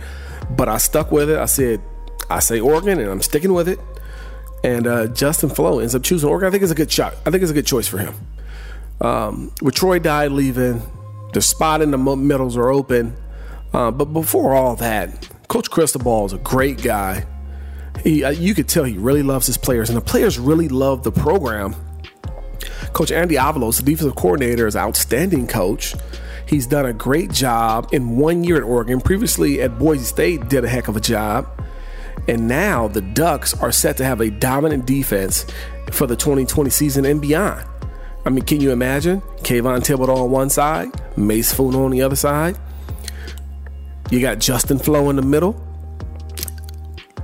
But 0.49 0.67
I 0.67 0.77
stuck 0.77 1.11
with 1.11 1.29
it. 1.29 1.37
I 1.37 1.45
said, 1.45 1.81
I 2.29 2.39
say 2.39 2.59
Oregon 2.59 2.99
and 2.99 3.09
I'm 3.09 3.21
sticking 3.21 3.53
with 3.53 3.67
it 3.67 3.79
and 4.63 4.87
uh, 4.87 5.07
Justin 5.07 5.49
Flowe 5.49 5.79
ends 5.79 5.95
up 5.95 6.03
choosing 6.03 6.29
Oregon. 6.29 6.47
I 6.47 6.51
think 6.51 6.63
it's 6.63 6.71
a 6.71 6.75
good 6.75 6.91
shot. 6.91 7.15
I 7.25 7.31
think 7.31 7.41
it's 7.41 7.51
a 7.51 7.55
good 7.55 7.65
choice 7.65 7.87
for 7.87 7.97
him. 7.97 8.15
Um, 9.01 9.51
with 9.61 9.75
Troy 9.75 9.99
Dye 9.99 10.27
leaving, 10.27 10.81
the 11.33 11.41
spot 11.41 11.81
in 11.81 11.91
the 11.91 11.97
middles 11.97 12.57
are 12.57 12.69
open. 12.69 13.15
Uh, 13.71 13.91
but 13.91 14.05
before 14.05 14.55
all 14.55 14.75
that, 14.77 15.29
Coach 15.47 15.69
Cristobal 15.69 16.25
is 16.25 16.33
a 16.33 16.37
great 16.39 16.81
guy. 16.81 17.25
He, 18.03 18.23
uh, 18.23 18.31
you 18.31 18.53
could 18.53 18.67
tell 18.67 18.83
he 18.83 18.97
really 18.97 19.23
loves 19.23 19.47
his 19.47 19.57
players, 19.57 19.89
and 19.89 19.97
the 19.97 20.01
players 20.01 20.39
really 20.39 20.69
love 20.69 21.03
the 21.03 21.11
program. 21.11 21.75
Coach 22.93 23.11
Andy 23.11 23.35
Avalos, 23.35 23.77
the 23.77 23.83
defensive 23.83 24.15
coordinator, 24.15 24.67
is 24.67 24.75
outstanding 24.75 25.47
coach. 25.47 25.95
He's 26.45 26.65
done 26.65 26.85
a 26.85 26.93
great 26.93 27.31
job 27.31 27.89
in 27.91 28.17
one 28.17 28.43
year 28.43 28.57
at 28.57 28.63
Oregon. 28.63 28.99
Previously 29.01 29.61
at 29.61 29.77
Boise 29.77 30.03
State, 30.03 30.49
did 30.49 30.63
a 30.63 30.67
heck 30.67 30.87
of 30.87 30.95
a 30.95 30.99
job. 30.99 31.47
And 32.27 32.47
now 32.47 32.87
the 32.87 33.01
Ducks 33.01 33.53
are 33.61 33.71
set 33.71 33.97
to 33.97 34.05
have 34.05 34.21
a 34.21 34.29
dominant 34.29 34.85
defense 34.85 35.45
for 35.91 36.07
the 36.07 36.15
2020 36.15 36.69
season 36.69 37.05
and 37.05 37.21
beyond. 37.21 37.65
I 38.25 38.29
mean, 38.29 38.43
can 38.45 38.61
you 38.61 38.71
imagine? 38.71 39.21
Kayvon 39.41 39.79
Thibodeaux 39.79 40.17
on 40.17 40.31
one 40.31 40.49
side, 40.49 40.89
Mase 41.17 41.53
Funa 41.53 41.85
on 41.85 41.91
the 41.91 42.01
other 42.01 42.15
side. 42.15 42.57
You 44.11 44.19
got 44.19 44.39
Justin 44.39 44.79
Flowe 44.79 45.09
in 45.09 45.15
the 45.15 45.21
middle, 45.21 45.59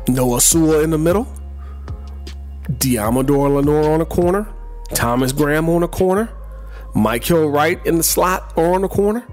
Noah 0.07 0.41
Sewell 0.41 0.81
in 0.81 0.91
the 0.91 0.97
middle, 0.97 1.27
Deommodore 2.69 3.55
Lenoir 3.55 3.91
on 3.91 4.00
the 4.00 4.05
corner, 4.05 4.47
Thomas 4.93 5.31
Graham 5.31 5.69
on 5.69 5.81
the 5.81 5.88
corner, 5.88 6.29
Mykael 6.93 7.51
Wright 7.51 7.83
in 7.85 7.97
the 7.97 8.03
slot 8.03 8.53
or 8.55 8.75
on 8.75 8.81
the 8.81 8.88
corner. 8.88 9.25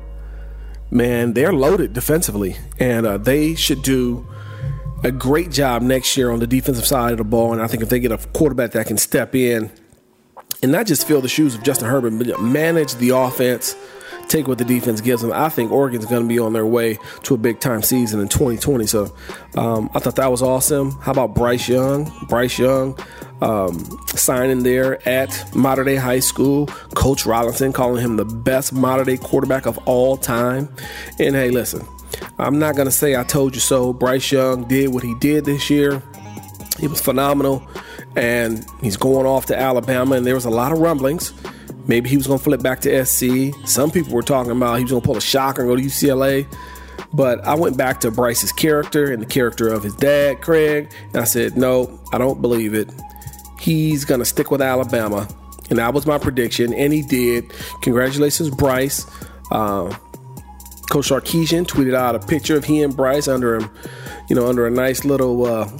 Man, 0.90 1.32
they're 1.32 1.52
loaded 1.52 1.92
defensively, 1.92 2.56
and 2.78 3.06
uh, 3.06 3.18
they 3.18 3.54
should 3.54 3.82
do 3.82 4.26
a 5.04 5.10
great 5.10 5.50
job 5.50 5.82
next 5.82 6.16
year 6.16 6.30
on 6.30 6.38
the 6.38 6.46
defensive 6.46 6.86
side 6.86 7.12
of 7.12 7.18
the 7.18 7.24
ball. 7.24 7.52
And 7.52 7.62
I 7.62 7.66
think 7.66 7.82
if 7.82 7.88
they 7.88 7.98
get 7.98 8.12
a 8.12 8.18
quarterback 8.18 8.72
that 8.72 8.86
can 8.86 8.98
step 8.98 9.34
in 9.34 9.70
and 10.62 10.70
not 10.70 10.86
just 10.86 11.06
fill 11.06 11.20
the 11.20 11.28
shoes 11.28 11.54
of 11.54 11.62
Justin 11.62 11.88
Herbert, 11.88 12.10
but 12.18 12.40
manage 12.40 12.94
the 12.96 13.10
offense, 13.10 13.74
take 14.28 14.48
what 14.48 14.58
the 14.58 14.64
defense 14.64 15.00
gives 15.00 15.22
them, 15.22 15.32
I 15.32 15.48
think 15.48 15.70
Oregon's 15.72 16.06
going 16.06 16.22
to 16.22 16.28
be 16.28 16.38
on 16.38 16.52
their 16.52 16.66
way 16.66 16.98
to 17.24 17.34
a 17.34 17.38
big 17.38 17.60
time 17.60 17.82
season 17.82 18.20
in 18.20 18.28
2020. 18.28 18.86
So 18.86 19.14
um, 19.56 19.90
I 19.94 19.98
thought 19.98 20.16
that 20.16 20.30
was 20.30 20.42
awesome. 20.42 20.92
How 21.00 21.12
about 21.12 21.34
Bryce 21.34 21.68
Young? 21.68 22.10
Bryce 22.28 22.58
Young 22.58 22.98
um, 23.40 23.98
signing 24.06 24.62
there 24.62 25.06
at 25.08 25.54
Mater 25.54 25.84
Dei 25.84 25.96
High 25.96 26.20
School. 26.20 26.66
Coach 26.94 27.24
Rollinson 27.24 27.74
calling 27.74 28.02
him 28.02 28.16
the 28.16 28.24
best 28.24 28.72
Mater 28.72 29.04
Dei 29.04 29.16
quarterback 29.16 29.66
of 29.66 29.78
all 29.86 30.16
time. 30.16 30.68
And 31.18 31.34
hey, 31.34 31.50
listen. 31.50 31.86
I'm 32.38 32.58
not 32.58 32.76
going 32.76 32.86
to 32.86 32.92
say 32.92 33.16
I 33.16 33.24
told 33.24 33.54
you 33.54 33.60
so. 33.60 33.92
Bryce 33.92 34.32
Young 34.32 34.64
did 34.68 34.92
what 34.92 35.02
he 35.02 35.14
did 35.14 35.44
this 35.44 35.70
year. 35.70 36.02
He 36.78 36.86
was 36.86 37.00
phenomenal, 37.00 37.66
and 38.16 38.64
he's 38.80 38.96
going 38.96 39.26
off 39.26 39.46
to 39.46 39.58
Alabama, 39.58 40.16
and 40.16 40.26
there 40.26 40.34
was 40.34 40.44
a 40.44 40.50
lot 40.50 40.72
of 40.72 40.78
rumblings. 40.78 41.32
Maybe 41.86 42.08
he 42.08 42.16
was 42.16 42.26
going 42.26 42.38
to 42.38 42.44
flip 42.44 42.62
back 42.62 42.80
to 42.82 43.04
SC. 43.04 43.54
Some 43.66 43.90
people 43.90 44.12
were 44.12 44.22
talking 44.22 44.52
about 44.52 44.76
he 44.76 44.84
was 44.84 44.92
going 44.92 45.02
to 45.02 45.06
pull 45.06 45.16
a 45.16 45.20
shocker 45.20 45.62
and 45.62 45.70
go 45.70 45.76
to 45.76 45.82
UCLA. 45.82 46.46
But 47.12 47.44
I 47.44 47.54
went 47.54 47.76
back 47.76 48.00
to 48.00 48.10
Bryce's 48.10 48.52
character 48.52 49.12
and 49.12 49.20
the 49.20 49.26
character 49.26 49.68
of 49.68 49.82
his 49.82 49.94
dad, 49.96 50.40
Craig, 50.40 50.90
and 51.12 51.16
I 51.16 51.24
said, 51.24 51.56
no, 51.56 52.00
I 52.12 52.18
don't 52.18 52.40
believe 52.40 52.74
it. 52.74 52.90
He's 53.60 54.04
going 54.04 54.20
to 54.20 54.24
stick 54.24 54.50
with 54.50 54.62
Alabama. 54.62 55.28
And 55.70 55.78
that 55.78 55.94
was 55.94 56.06
my 56.06 56.18
prediction, 56.18 56.72
and 56.74 56.92
he 56.92 57.02
did. 57.02 57.52
Congratulations, 57.82 58.50
Bryce. 58.50 59.06
Uh, 59.50 59.94
Coach 60.90 61.08
Sarkisian 61.08 61.66
tweeted 61.66 61.94
out 61.94 62.14
a 62.14 62.18
picture 62.18 62.56
of 62.56 62.64
he 62.64 62.82
and 62.82 62.94
Bryce 62.94 63.28
under 63.28 63.56
him, 63.56 63.70
you 64.28 64.36
know, 64.36 64.46
under 64.46 64.66
a 64.66 64.70
nice 64.70 65.04
little, 65.04 65.46
uh, 65.46 65.70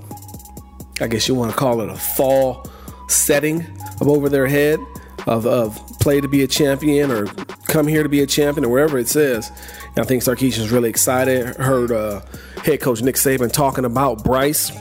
I 1.01 1.07
guess 1.07 1.29
you 1.29 1.35
want 1.35 1.51
to 1.51 1.57
call 1.57 1.81
it 1.81 1.91
a 1.91 1.97
fall 1.97 2.67
setting 3.09 3.67
of 4.01 4.09
over 4.09 4.29
their 4.29 4.47
head 4.47 4.79
of, 5.27 5.47
of 5.47 5.79
play 6.03 6.21
to 6.21 6.27
be 6.27 6.43
a 6.43 6.49
champion 6.49 7.13
or 7.13 7.27
come 7.69 7.87
here 7.87 8.03
to 8.03 8.09
be 8.09 8.21
a 8.21 8.27
champion 8.27 8.65
or 8.65 8.69
wherever 8.69 8.99
it 8.99 9.07
says. 9.07 9.51
And 9.95 9.99
I 9.99 10.03
think 10.03 10.25
Sarkisian's 10.25 10.73
really 10.73 10.91
excited. 10.91 11.57
Heard 11.57 11.93
uh, 11.93 12.23
head 12.65 12.81
coach 12.81 13.03
Nick 13.03 13.15
Saban 13.15 13.53
talking 13.53 13.85
about 13.85 14.25
Bryce 14.25 14.73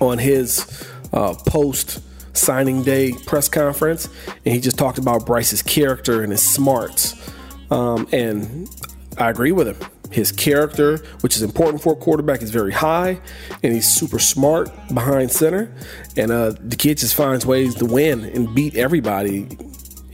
on 0.00 0.18
his 0.18 0.86
uh, 1.12 1.34
post 1.46 2.02
signing 2.36 2.82
day 2.82 3.12
press 3.26 3.48
conference, 3.48 4.08
and 4.44 4.52
he 4.52 4.60
just 4.60 4.76
talked 4.76 4.98
about 4.98 5.24
Bryce's 5.24 5.62
character 5.62 6.22
and 6.22 6.32
his 6.32 6.42
smarts. 6.42 7.14
Um, 7.70 8.08
and 8.12 8.68
I 9.16 9.30
agree 9.30 9.52
with 9.52 9.68
him. 9.68 9.76
His 10.10 10.32
character, 10.32 10.98
which 11.20 11.36
is 11.36 11.42
important 11.42 11.80
for 11.80 11.92
a 11.92 11.96
quarterback, 11.96 12.42
is 12.42 12.50
very 12.50 12.72
high, 12.72 13.20
and 13.62 13.72
he's 13.72 13.86
super 13.86 14.18
smart 14.18 14.68
behind 14.92 15.30
center. 15.30 15.72
And 16.16 16.32
uh, 16.32 16.54
the 16.58 16.76
kid 16.76 16.98
just 16.98 17.14
finds 17.14 17.46
ways 17.46 17.76
to 17.76 17.86
win 17.86 18.24
and 18.24 18.52
beat 18.52 18.74
everybody. 18.76 19.56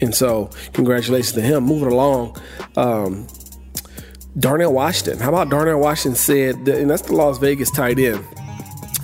And 0.01 0.15
so, 0.15 0.51
congratulations 0.73 1.33
to 1.33 1.43
him. 1.43 1.65
Moving 1.65 1.93
along, 1.93 2.41
um, 2.77 3.27
Darnell 4.39 4.73
Washington. 4.73 5.19
How 5.19 5.29
about 5.29 5.51
Darnell 5.51 5.81
Washington 5.81 6.17
said, 6.17 6.65
that, 6.65 6.79
and 6.79 6.91
that's 6.91 7.03
the 7.03 7.15
Las 7.15 7.39
Vegas 7.39 7.71
tight 7.71 7.99
end. 7.99 8.25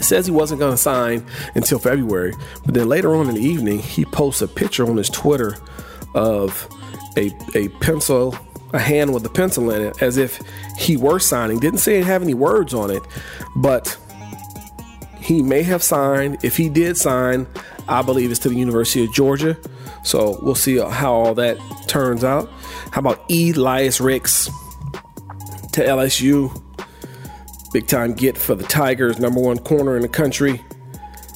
Says 0.00 0.26
he 0.26 0.32
wasn't 0.32 0.60
going 0.60 0.72
to 0.72 0.78
sign 0.78 1.26
until 1.54 1.78
February, 1.78 2.34
but 2.64 2.74
then 2.74 2.88
later 2.88 3.14
on 3.14 3.28
in 3.28 3.34
the 3.34 3.40
evening, 3.40 3.78
he 3.80 4.04
posts 4.04 4.42
a 4.42 4.48
picture 4.48 4.88
on 4.88 4.96
his 4.96 5.08
Twitter 5.08 5.56
of 6.14 6.68
a, 7.16 7.30
a 7.54 7.68
pencil 7.80 8.36
a 8.72 8.78
hand 8.78 9.12
with 9.12 9.24
a 9.24 9.28
pencil 9.28 9.70
in 9.70 9.82
it 9.82 10.02
as 10.02 10.16
if 10.16 10.40
he 10.76 10.96
were 10.96 11.18
signing. 11.18 11.58
Didn't 11.58 11.78
say 11.78 11.98
it 12.00 12.04
have 12.04 12.22
any 12.22 12.34
words 12.34 12.74
on 12.74 12.90
it, 12.90 13.02
but 13.56 13.96
he 15.18 15.42
may 15.42 15.62
have 15.62 15.82
signed. 15.82 16.38
If 16.42 16.56
he 16.56 16.68
did 16.68 16.96
sign, 16.96 17.46
I 17.88 18.02
believe 18.02 18.30
it's 18.30 18.40
to 18.40 18.48
the 18.48 18.56
University 18.56 19.04
of 19.04 19.12
Georgia. 19.12 19.56
So 20.02 20.38
we'll 20.42 20.54
see 20.54 20.78
how 20.78 21.12
all 21.12 21.34
that 21.34 21.58
turns 21.86 22.24
out. 22.24 22.48
How 22.92 23.00
about 23.00 23.24
Elias 23.30 24.00
Ricks 24.00 24.46
to 25.72 25.82
LSU? 25.82 26.62
Big 27.72 27.86
time 27.86 28.14
get 28.14 28.38
for 28.38 28.54
the 28.54 28.64
Tigers, 28.64 29.18
number 29.18 29.40
one 29.40 29.58
corner 29.58 29.96
in 29.96 30.02
the 30.02 30.08
country. 30.08 30.64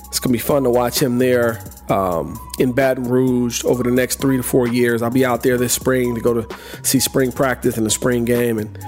It's 0.07 0.19
going 0.19 0.33
to 0.33 0.33
be 0.33 0.39
fun 0.39 0.65
to 0.65 0.71
watch 0.71 1.01
him 1.01 1.19
there 1.19 1.61
um, 1.89 2.39
in 2.59 2.73
Baton 2.73 3.05
Rouge 3.05 3.65
over 3.65 3.83
the 3.83 3.91
next 3.91 4.21
three 4.21 4.37
to 4.37 4.43
four 4.43 4.69
years. 4.69 5.03
I'll 5.03 5.11
be 5.11 5.25
out 5.25 5.43
there 5.43 5.57
this 5.57 5.73
spring 5.73 6.15
to 6.15 6.21
go 6.21 6.43
to 6.43 6.57
see 6.83 7.01
spring 7.01 7.33
practice 7.33 7.77
and 7.77 7.85
the 7.85 7.91
spring 7.91 8.25
game 8.25 8.59
and 8.59 8.79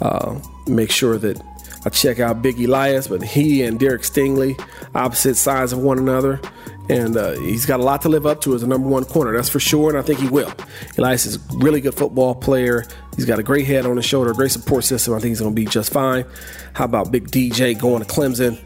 uh, 0.00 0.38
make 0.66 0.90
sure 0.90 1.18
that 1.18 1.42
I 1.84 1.90
check 1.90 2.18
out 2.18 2.42
Big 2.42 2.60
Elias. 2.60 3.08
But 3.08 3.22
he 3.22 3.62
and 3.62 3.78
Derek 3.78 4.02
Stingley, 4.02 4.60
opposite 4.94 5.36
sides 5.36 5.72
of 5.72 5.80
one 5.80 5.98
another. 5.98 6.40
And 6.88 7.16
uh, 7.16 7.32
he's 7.32 7.66
got 7.66 7.78
a 7.78 7.84
lot 7.84 8.02
to 8.02 8.08
live 8.08 8.26
up 8.26 8.40
to 8.40 8.54
as 8.54 8.64
a 8.64 8.66
number 8.66 8.88
one 8.88 9.04
corner, 9.04 9.32
that's 9.32 9.48
for 9.48 9.60
sure, 9.60 9.90
and 9.90 9.98
I 9.98 10.02
think 10.02 10.18
he 10.18 10.28
will. 10.28 10.52
Elias 10.98 11.24
is 11.24 11.36
a 11.36 11.40
really 11.58 11.80
good 11.80 11.94
football 11.94 12.34
player. 12.34 12.84
He's 13.14 13.26
got 13.26 13.38
a 13.38 13.44
great 13.44 13.66
head 13.66 13.86
on 13.86 13.96
his 13.96 14.04
shoulder, 14.04 14.32
great 14.32 14.50
support 14.50 14.82
system. 14.82 15.14
I 15.14 15.18
think 15.20 15.28
he's 15.28 15.40
going 15.40 15.54
to 15.54 15.60
be 15.60 15.66
just 15.66 15.92
fine. 15.92 16.24
How 16.72 16.86
about 16.86 17.12
Big 17.12 17.28
DJ 17.28 17.78
going 17.78 18.02
to 18.02 18.08
Clemson? 18.08 18.58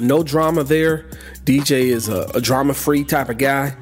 No 0.00 0.22
drama 0.22 0.64
there. 0.64 1.10
DJ 1.44 1.86
is 1.86 2.08
a, 2.08 2.30
a 2.34 2.40
drama 2.40 2.72
free 2.72 3.04
type 3.04 3.28
of 3.28 3.36
guy. 3.36 3.76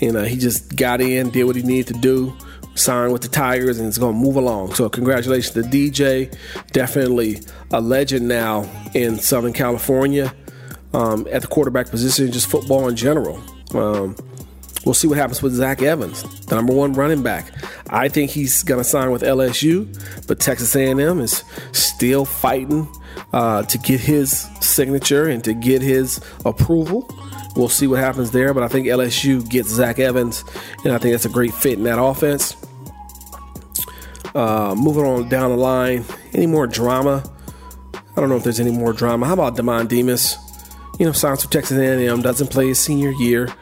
And 0.00 0.16
uh, 0.16 0.22
he 0.22 0.36
just 0.36 0.76
got 0.76 1.00
in, 1.00 1.30
did 1.30 1.44
what 1.44 1.56
he 1.56 1.62
needed 1.62 1.94
to 1.94 2.00
do, 2.00 2.36
signed 2.74 3.12
with 3.12 3.22
the 3.22 3.28
Tigers, 3.28 3.78
and 3.78 3.88
is 3.88 3.98
going 3.98 4.14
to 4.14 4.20
move 4.20 4.36
along. 4.36 4.74
So, 4.74 4.88
congratulations 4.88 5.54
to 5.54 5.62
DJ. 5.62 6.36
Definitely 6.72 7.40
a 7.70 7.80
legend 7.80 8.28
now 8.28 8.68
in 8.94 9.18
Southern 9.18 9.52
California 9.52 10.34
um, 10.94 11.26
at 11.30 11.42
the 11.42 11.48
quarterback 11.48 11.88
position, 11.88 12.30
just 12.32 12.48
football 12.48 12.88
in 12.88 12.96
general. 12.96 13.42
Um, 13.74 14.16
We'll 14.84 14.94
see 14.94 15.06
what 15.06 15.16
happens 15.16 15.42
with 15.42 15.52
Zach 15.52 15.80
Evans, 15.80 16.22
the 16.46 16.56
number 16.56 16.72
one 16.72 16.92
running 16.94 17.22
back. 17.22 17.52
I 17.88 18.08
think 18.08 18.32
he's 18.32 18.64
going 18.64 18.80
to 18.80 18.84
sign 18.84 19.12
with 19.12 19.22
LSU, 19.22 19.86
but 20.26 20.40
Texas 20.40 20.74
A&M 20.74 21.20
is 21.20 21.44
still 21.70 22.24
fighting 22.24 22.88
uh, 23.32 23.62
to 23.62 23.78
get 23.78 24.00
his 24.00 24.48
signature 24.60 25.28
and 25.28 25.44
to 25.44 25.54
get 25.54 25.82
his 25.82 26.20
approval. 26.44 27.08
We'll 27.54 27.68
see 27.68 27.86
what 27.86 28.00
happens 28.00 28.32
there, 28.32 28.52
but 28.52 28.64
I 28.64 28.68
think 28.68 28.88
LSU 28.88 29.48
gets 29.48 29.68
Zach 29.68 30.00
Evans, 30.00 30.42
and 30.84 30.92
I 30.92 30.98
think 30.98 31.12
that's 31.12 31.26
a 31.26 31.30
great 31.30 31.54
fit 31.54 31.74
in 31.74 31.84
that 31.84 32.02
offense. 32.02 32.56
Uh, 34.34 34.74
moving 34.76 35.04
on 35.04 35.28
down 35.28 35.50
the 35.50 35.56
line, 35.56 36.04
any 36.32 36.46
more 36.46 36.66
drama? 36.66 37.22
I 37.94 38.20
don't 38.20 38.28
know 38.28 38.36
if 38.36 38.42
there's 38.42 38.60
any 38.60 38.72
more 38.72 38.92
drama. 38.92 39.26
How 39.26 39.34
about 39.34 39.56
Demond 39.56 39.88
Demas? 39.88 40.38
You 40.98 41.06
know, 41.06 41.12
signs 41.12 41.44
for 41.44 41.50
Texas 41.50 41.78
A&M, 41.78 42.22
doesn't 42.22 42.48
play 42.48 42.68
his 42.68 42.78
senior 42.78 43.10
year, 43.10 43.52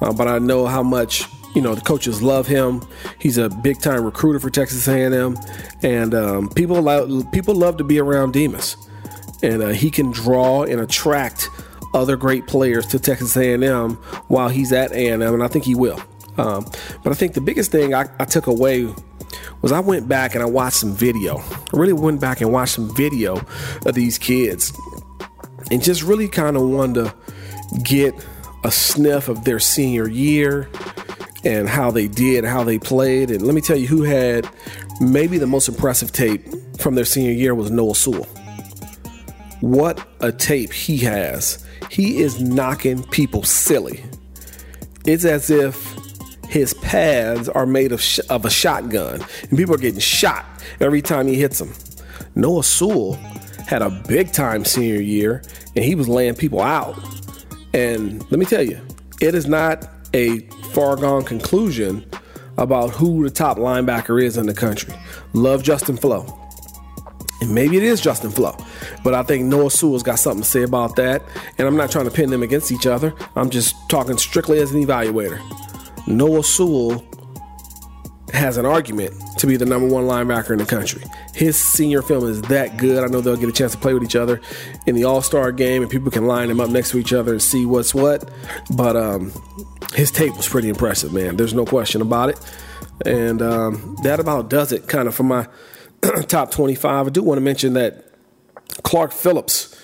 uh, 0.00 0.12
but 0.12 0.26
I 0.28 0.38
know 0.38 0.66
how 0.66 0.82
much 0.82 1.28
you 1.54 1.60
know 1.60 1.74
the 1.74 1.80
coaches 1.80 2.22
love 2.22 2.46
him. 2.46 2.82
He's 3.18 3.38
a 3.38 3.48
big 3.48 3.80
time 3.80 4.04
recruiter 4.04 4.40
for 4.40 4.50
Texas 4.50 4.88
A&M, 4.88 5.38
and 5.82 6.14
um, 6.14 6.48
people 6.48 6.80
love, 6.80 7.30
people 7.32 7.54
love 7.54 7.76
to 7.78 7.84
be 7.84 8.00
around 8.00 8.32
Demas, 8.32 8.76
and 9.42 9.62
uh, 9.62 9.68
he 9.68 9.90
can 9.90 10.10
draw 10.10 10.64
and 10.64 10.80
attract 10.80 11.48
other 11.92 12.16
great 12.16 12.46
players 12.46 12.86
to 12.86 12.98
Texas 12.98 13.36
A&M 13.36 13.94
while 14.28 14.48
he's 14.48 14.72
at 14.72 14.92
A&M, 14.92 15.20
and 15.22 15.42
I 15.42 15.48
think 15.48 15.64
he 15.64 15.74
will. 15.74 16.00
Um, 16.38 16.64
but 17.02 17.10
I 17.10 17.14
think 17.14 17.34
the 17.34 17.40
biggest 17.40 17.70
thing 17.70 17.94
I, 17.94 18.08
I 18.18 18.24
took 18.24 18.46
away 18.46 18.92
was 19.62 19.72
I 19.72 19.80
went 19.80 20.08
back 20.08 20.34
and 20.34 20.42
I 20.42 20.46
watched 20.46 20.76
some 20.76 20.92
video. 20.92 21.38
I 21.38 21.76
really 21.76 21.92
went 21.92 22.20
back 22.20 22.40
and 22.40 22.52
watched 22.52 22.74
some 22.74 22.94
video 22.94 23.40
of 23.84 23.94
these 23.94 24.18
kids 24.18 24.72
and 25.70 25.82
just 25.82 26.02
really 26.02 26.28
kind 26.28 26.56
of 26.56 26.62
wanted 26.68 27.04
to 27.04 27.14
get 27.82 28.14
a 28.64 28.70
sniff 28.70 29.28
of 29.28 29.44
their 29.44 29.58
senior 29.58 30.08
year 30.08 30.68
and 31.44 31.68
how 31.68 31.90
they 31.90 32.08
did, 32.08 32.44
how 32.44 32.64
they 32.64 32.78
played. 32.78 33.30
And 33.30 33.42
let 33.42 33.54
me 33.54 33.60
tell 33.60 33.76
you 33.76 33.86
who 33.86 34.02
had 34.02 34.48
maybe 35.00 35.38
the 35.38 35.46
most 35.46 35.68
impressive 35.68 36.12
tape 36.12 36.44
from 36.78 36.94
their 36.94 37.04
senior 37.04 37.32
year 37.32 37.54
was 37.54 37.70
Noah 37.70 37.94
Sewell. 37.94 38.26
What 39.60 40.06
a 40.20 40.32
tape 40.32 40.72
he 40.72 40.98
has. 40.98 41.66
He 41.90 42.20
is 42.20 42.40
knocking 42.40 43.02
people 43.04 43.42
silly. 43.42 44.04
It's 45.06 45.24
as 45.24 45.50
if 45.50 45.96
his 46.48 46.74
pads 46.74 47.48
are 47.48 47.66
made 47.66 47.92
of, 47.92 48.00
sh- 48.00 48.20
of 48.28 48.44
a 48.44 48.50
shotgun, 48.50 49.24
and 49.42 49.58
people 49.58 49.74
are 49.74 49.78
getting 49.78 50.00
shot 50.00 50.44
every 50.80 51.02
time 51.02 51.26
he 51.26 51.36
hits 51.36 51.58
them. 51.58 51.72
Noah 52.34 52.64
Sewell 52.64 53.18
had 53.70 53.82
a 53.82 53.90
big 54.08 54.32
time 54.32 54.64
senior 54.64 55.00
year, 55.00 55.44
and 55.76 55.84
he 55.84 55.94
was 55.94 56.08
laying 56.08 56.34
people 56.34 56.60
out. 56.60 56.98
And 57.72 58.20
let 58.28 58.40
me 58.40 58.44
tell 58.44 58.64
you, 58.64 58.80
it 59.20 59.32
is 59.32 59.46
not 59.46 59.88
a 60.12 60.40
far 60.72 60.96
gone 60.96 61.22
conclusion 61.22 62.04
about 62.58 62.90
who 62.90 63.22
the 63.22 63.30
top 63.30 63.58
linebacker 63.58 64.20
is 64.20 64.36
in 64.36 64.46
the 64.46 64.54
country. 64.54 64.92
Love 65.34 65.62
Justin 65.62 65.96
Flowe. 65.96 66.36
And 67.40 67.54
maybe 67.54 67.76
it 67.76 67.84
is 67.84 68.00
Justin 68.00 68.32
Flowe. 68.32 68.56
But 69.04 69.14
I 69.14 69.22
think 69.22 69.44
Noah 69.44 69.70
Sewell's 69.70 70.02
got 70.02 70.18
something 70.18 70.42
to 70.42 70.48
say 70.48 70.64
about 70.64 70.96
that. 70.96 71.22
And 71.56 71.68
I'm 71.68 71.76
not 71.76 71.92
trying 71.92 72.06
to 72.06 72.10
pin 72.10 72.28
them 72.28 72.42
against 72.42 72.72
each 72.72 72.88
other. 72.88 73.14
I'm 73.36 73.50
just 73.50 73.76
talking 73.88 74.18
strictly 74.18 74.58
as 74.58 74.72
an 74.72 74.84
evaluator. 74.84 75.40
Noah 76.08 76.42
Sewell 76.42 77.04
has 78.32 78.56
an 78.56 78.66
argument 78.66 79.14
to 79.38 79.46
be 79.46 79.56
the 79.56 79.66
number 79.66 79.86
one 79.86 80.04
linebacker 80.04 80.50
in 80.50 80.58
the 80.58 80.66
country. 80.66 81.02
His 81.34 81.56
senior 81.56 82.02
film 82.02 82.28
is 82.28 82.42
that 82.42 82.76
good. 82.76 83.02
I 83.02 83.06
know 83.06 83.20
they'll 83.20 83.36
get 83.36 83.48
a 83.48 83.52
chance 83.52 83.72
to 83.72 83.78
play 83.78 83.94
with 83.94 84.02
each 84.02 84.16
other 84.16 84.40
in 84.86 84.94
the 84.94 85.04
All 85.04 85.22
Star 85.22 85.52
game, 85.52 85.82
and 85.82 85.90
people 85.90 86.10
can 86.10 86.26
line 86.26 86.48
them 86.48 86.60
up 86.60 86.70
next 86.70 86.90
to 86.90 86.98
each 86.98 87.12
other 87.12 87.32
and 87.32 87.42
see 87.42 87.66
what's 87.66 87.94
what. 87.94 88.28
But 88.74 88.96
um, 88.96 89.32
his 89.94 90.10
tape 90.10 90.36
was 90.36 90.48
pretty 90.48 90.68
impressive, 90.68 91.12
man. 91.12 91.36
There's 91.36 91.54
no 91.54 91.64
question 91.64 92.00
about 92.00 92.30
it. 92.30 92.40
And 93.04 93.40
um, 93.42 93.96
that 94.02 94.20
about 94.20 94.50
does 94.50 94.72
it, 94.72 94.86
kind 94.86 95.08
of, 95.08 95.14
for 95.14 95.22
my 95.22 95.48
top 96.28 96.50
25. 96.50 97.06
I 97.06 97.10
do 97.10 97.22
want 97.22 97.38
to 97.38 97.42
mention 97.42 97.74
that 97.74 98.12
Clark 98.82 99.12
Phillips. 99.12 99.76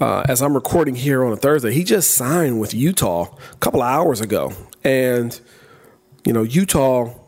Uh, 0.00 0.24
as 0.28 0.40
I'm 0.40 0.54
recording 0.54 0.94
here 0.94 1.22
on 1.24 1.32
a 1.32 1.36
Thursday, 1.36 1.74
he 1.74 1.84
just 1.84 2.12
signed 2.12 2.58
with 2.58 2.72
Utah 2.72 3.36
a 3.52 3.56
couple 3.56 3.82
of 3.82 3.88
hours 3.88 4.22
ago. 4.22 4.52
And, 4.82 5.38
you 6.24 6.32
know, 6.32 6.42
Utah 6.42 7.19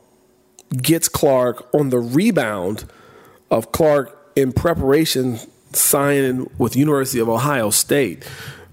gets 0.80 1.08
Clark 1.08 1.72
on 1.74 1.90
the 1.90 1.98
rebound 1.98 2.84
of 3.50 3.72
Clark 3.72 4.32
in 4.36 4.52
preparation 4.52 5.38
signing 5.72 6.50
with 6.58 6.76
University 6.76 7.18
of 7.18 7.28
Ohio 7.28 7.70
State. 7.70 8.28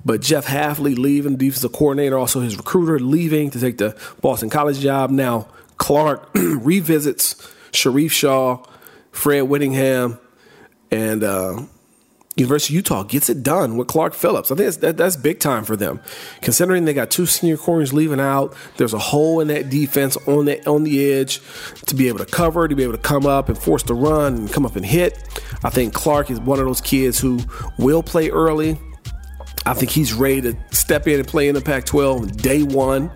But 0.06 0.22
Jeff 0.22 0.46
Hafley 0.46 0.98
leaving, 0.98 1.36
defensive 1.36 1.74
coordinator, 1.74 2.18
also 2.18 2.40
his 2.40 2.56
recruiter 2.58 3.00
leaving 3.00 3.52
to 3.52 3.60
take 3.60 3.78
the 3.78 3.98
Boston 4.22 4.50
College 4.50 4.80
job. 4.80 5.10
Now 5.10 5.48
Clark 5.78 6.32
revisits 6.36 7.36
Sharrieff 7.72 8.12
Shaw, 8.12 8.64
Fred 9.12 9.42
Whittingham, 9.42 10.20
and 10.92 11.24
uh, 11.24 11.64
University 12.40 12.74
of 12.74 12.78
Utah 12.78 13.04
gets 13.04 13.30
it 13.30 13.44
done 13.44 13.78
with 13.78 13.88
Clark 13.88 14.14
Phillips. 14.14 14.52
I 14.52 14.56
think 14.56 14.74
that, 14.76 14.98
that's 14.98 15.16
big 15.16 15.40
time 15.40 15.64
for 15.64 15.76
them, 15.76 16.00
considering 16.42 16.86
they 16.86 16.94
got 16.94 17.12
two 17.12 17.26
senior 17.26 17.58
corners 17.58 17.94
leaving 17.94 18.20
out. 18.20 18.56
There's 18.78 18.94
a 18.94 19.00
hole 19.00 19.40
in 19.40 19.48
that 19.50 19.70
defense 19.70 20.18
on 20.28 20.46
the 20.46 20.66
on 20.68 20.84
the 20.84 21.14
edge 21.14 21.42
to 21.88 21.96
be 21.96 22.08
able 22.08 22.20
to 22.20 22.26
cover, 22.26 22.68
to 22.68 22.76
be 22.76 22.84
able 22.84 22.94
to 22.94 23.00
come 23.00 23.26
up 23.26 23.50
and 23.50 23.58
force 23.58 23.84
the 23.84 23.94
run 23.94 24.36
and 24.36 24.54
come 24.54 24.66
up 24.66 24.76
and 24.76 24.86
hit. 24.86 25.18
I 25.64 25.70
think 25.70 25.94
Clark 25.94 26.32
is 26.32 26.40
one 26.40 26.60
of 26.60 26.66
those 26.66 26.82
kids 26.82 27.20
who 27.20 27.40
will 27.78 28.04
play 28.04 28.30
early. 28.30 28.80
I 29.66 29.74
think 29.74 29.92
he's 29.92 30.14
ready 30.14 30.42
to 30.42 30.58
step 30.72 31.08
in 31.08 31.20
and 31.20 31.28
play 31.28 31.48
in 31.48 31.56
the 31.56 31.62
Pac-12 31.62 32.42
day 32.42 32.64
one. 32.64 33.12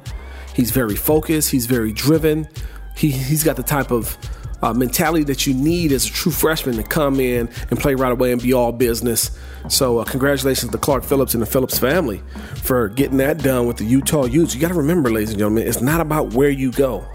He's 0.54 0.72
very 0.72 0.96
focused. 0.96 1.50
He's 1.50 1.66
very 1.66 1.92
driven. 1.92 2.48
He, 2.96 3.10
he's 3.10 3.44
got 3.44 3.56
the 3.56 3.64
type 3.64 3.92
of 3.92 4.18
uh, 4.64 4.74
mentality 4.74 5.26
that 5.26 5.46
you 5.46 5.54
need 5.54 5.92
as 5.92 6.06
a 6.06 6.10
true 6.10 6.32
freshman 6.32 6.78
to 6.78 6.84
come 6.84 7.20
in 7.20 7.50
and 7.70 7.78
play 7.78 7.96
right 7.96 8.14
away 8.14 8.32
and 8.32 8.42
be 8.42 8.54
all 8.54 8.72
business. 8.72 9.38
So, 9.68 10.00
uh, 10.00 10.06
congratulations 10.06 10.72
to 10.72 10.78
Clark 10.78 11.04
Phillips 11.04 11.34
and 11.34 11.44
the 11.44 11.46
Phillips 11.46 11.78
family 11.78 12.24
for 12.56 12.88
getting 12.88 13.18
that 13.18 13.40
done 13.40 13.68
with 13.68 13.76
the 13.76 13.84
Utah 13.84 14.24
Utes. 14.24 14.56
You 14.56 14.62
got 14.62 14.70
to 14.70 14.74
remember, 14.74 15.12
ladies 15.12 15.32
and 15.32 15.38
gentlemen, 15.38 15.68
it's 15.68 15.82
not 15.82 16.00
about 16.00 16.34
where 16.34 16.50
you 16.50 16.72
go, 16.72 17.06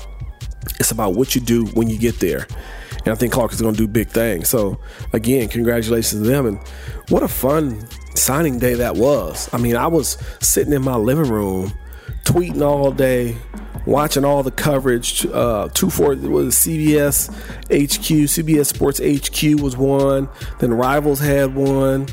it's 0.79 0.91
about 0.91 1.15
what 1.15 1.35
you 1.35 1.41
do 1.41 1.65
when 1.69 1.89
you 1.89 1.99
get 1.99 2.21
there. 2.21 2.47
And 2.99 3.09
I 3.09 3.15
think 3.15 3.33
Clark 3.33 3.53
is 3.53 3.63
going 3.63 3.75
to 3.75 3.79
do 3.79 3.89
big 3.89 4.09
things. 4.09 4.51
So, 4.51 4.79
again, 5.15 5.49
congratulations 5.49 6.21
to 6.21 6.29
them. 6.29 6.45
And 6.45 6.59
what 7.09 7.23
a 7.23 7.29
fun 7.29 7.87
signing 8.15 8.59
day 8.59 8.75
that 8.75 8.97
was. 8.97 9.49
I 9.55 9.59
mean, 9.59 9.77
I 9.77 9.87
was 9.87 10.19
sitting 10.41 10.75
in 10.75 10.83
my 10.83 10.97
living 10.97 11.31
room 11.31 11.73
tweeting 12.25 12.61
all 12.61 12.93
day, 12.93 13.39
watching 13.87 14.25
all 14.25 14.43
the 14.43 14.51
coverage. 14.51 15.27
Uh, 15.27 15.69
two 15.75 15.91
four 15.91 16.15
was 16.15 16.55
CBS 16.55 17.29
HQ, 17.65 18.29
CBS 18.29 18.67
Sports 18.67 19.01
HQ 19.01 19.63
was 19.63 19.77
one. 19.77 20.29
Then 20.59 20.73
Rivals 20.75 21.21
had 21.21 21.55
one, 21.55 22.07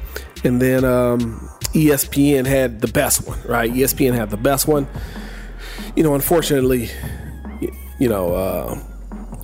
and 0.44 0.62
then 0.62 0.84
um, 0.84 1.50
ESPN 1.74 2.46
had 2.46 2.82
the 2.82 2.88
best 2.88 3.28
one. 3.28 3.40
Right, 3.44 3.72
ESPN 3.72 4.14
had 4.14 4.30
the 4.30 4.38
best 4.38 4.68
one. 4.68 4.88
You 5.96 6.04
know, 6.04 6.16
unfortunately, 6.16 6.90
you 8.00 8.10
know. 8.10 8.34
Uh, 8.34 8.80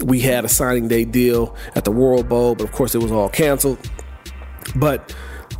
we 0.03 0.19
had 0.19 0.45
a 0.45 0.49
signing 0.49 0.87
day 0.87 1.05
deal 1.05 1.55
at 1.75 1.85
the 1.85 1.91
World 1.91 2.27
Bowl, 2.27 2.55
but 2.55 2.63
of 2.63 2.71
course 2.71 2.95
it 2.95 3.01
was 3.01 3.11
all 3.11 3.29
canceled. 3.29 3.77
But 4.75 5.15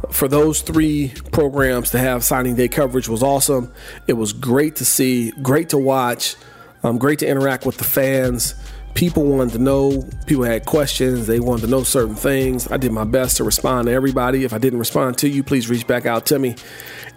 for 0.09 0.27
those 0.27 0.61
three 0.61 1.13
programs 1.31 1.91
to 1.91 1.99
have 1.99 2.23
signing 2.23 2.55
day 2.55 2.67
coverage 2.67 3.07
was 3.07 3.23
awesome. 3.23 3.71
It 4.07 4.13
was 4.13 4.33
great 4.33 4.77
to 4.77 4.85
see, 4.85 5.31
great 5.41 5.69
to 5.69 5.77
watch, 5.77 6.35
um, 6.83 6.97
great 6.97 7.19
to 7.19 7.27
interact 7.27 7.65
with 7.65 7.77
the 7.77 7.83
fans. 7.83 8.55
People 8.93 9.23
wanted 9.23 9.53
to 9.53 9.59
know, 9.59 10.07
people 10.25 10.43
had 10.43 10.65
questions, 10.65 11.27
they 11.27 11.39
wanted 11.39 11.61
to 11.61 11.67
know 11.67 11.83
certain 11.83 12.15
things. 12.15 12.69
I 12.69 12.77
did 12.77 12.91
my 12.91 13.05
best 13.05 13.37
to 13.37 13.43
respond 13.43 13.87
to 13.87 13.93
everybody. 13.93 14.43
If 14.43 14.53
I 14.53 14.57
didn't 14.57 14.79
respond 14.79 15.17
to 15.19 15.29
you, 15.29 15.43
please 15.43 15.69
reach 15.69 15.87
back 15.87 16.05
out 16.05 16.25
to 16.27 16.39
me, 16.39 16.55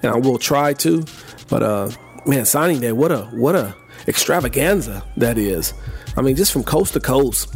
and 0.03 0.13
I 0.13 0.17
will 0.17 0.39
try 0.39 0.73
to. 0.75 1.05
But 1.49 1.63
uh, 1.63 1.91
man, 2.27 2.45
signing 2.45 2.81
day, 2.81 2.93
what 2.93 3.11
a 3.11 3.25
what 3.27 3.57
a 3.57 3.75
extravaganza 4.07 5.05
that 5.17 5.37
is. 5.37 5.75
I 6.17 6.23
mean, 6.23 6.37
just 6.37 6.53
from 6.53 6.63
coast 6.63 6.93
to 6.93 7.01
coast, 7.01 7.53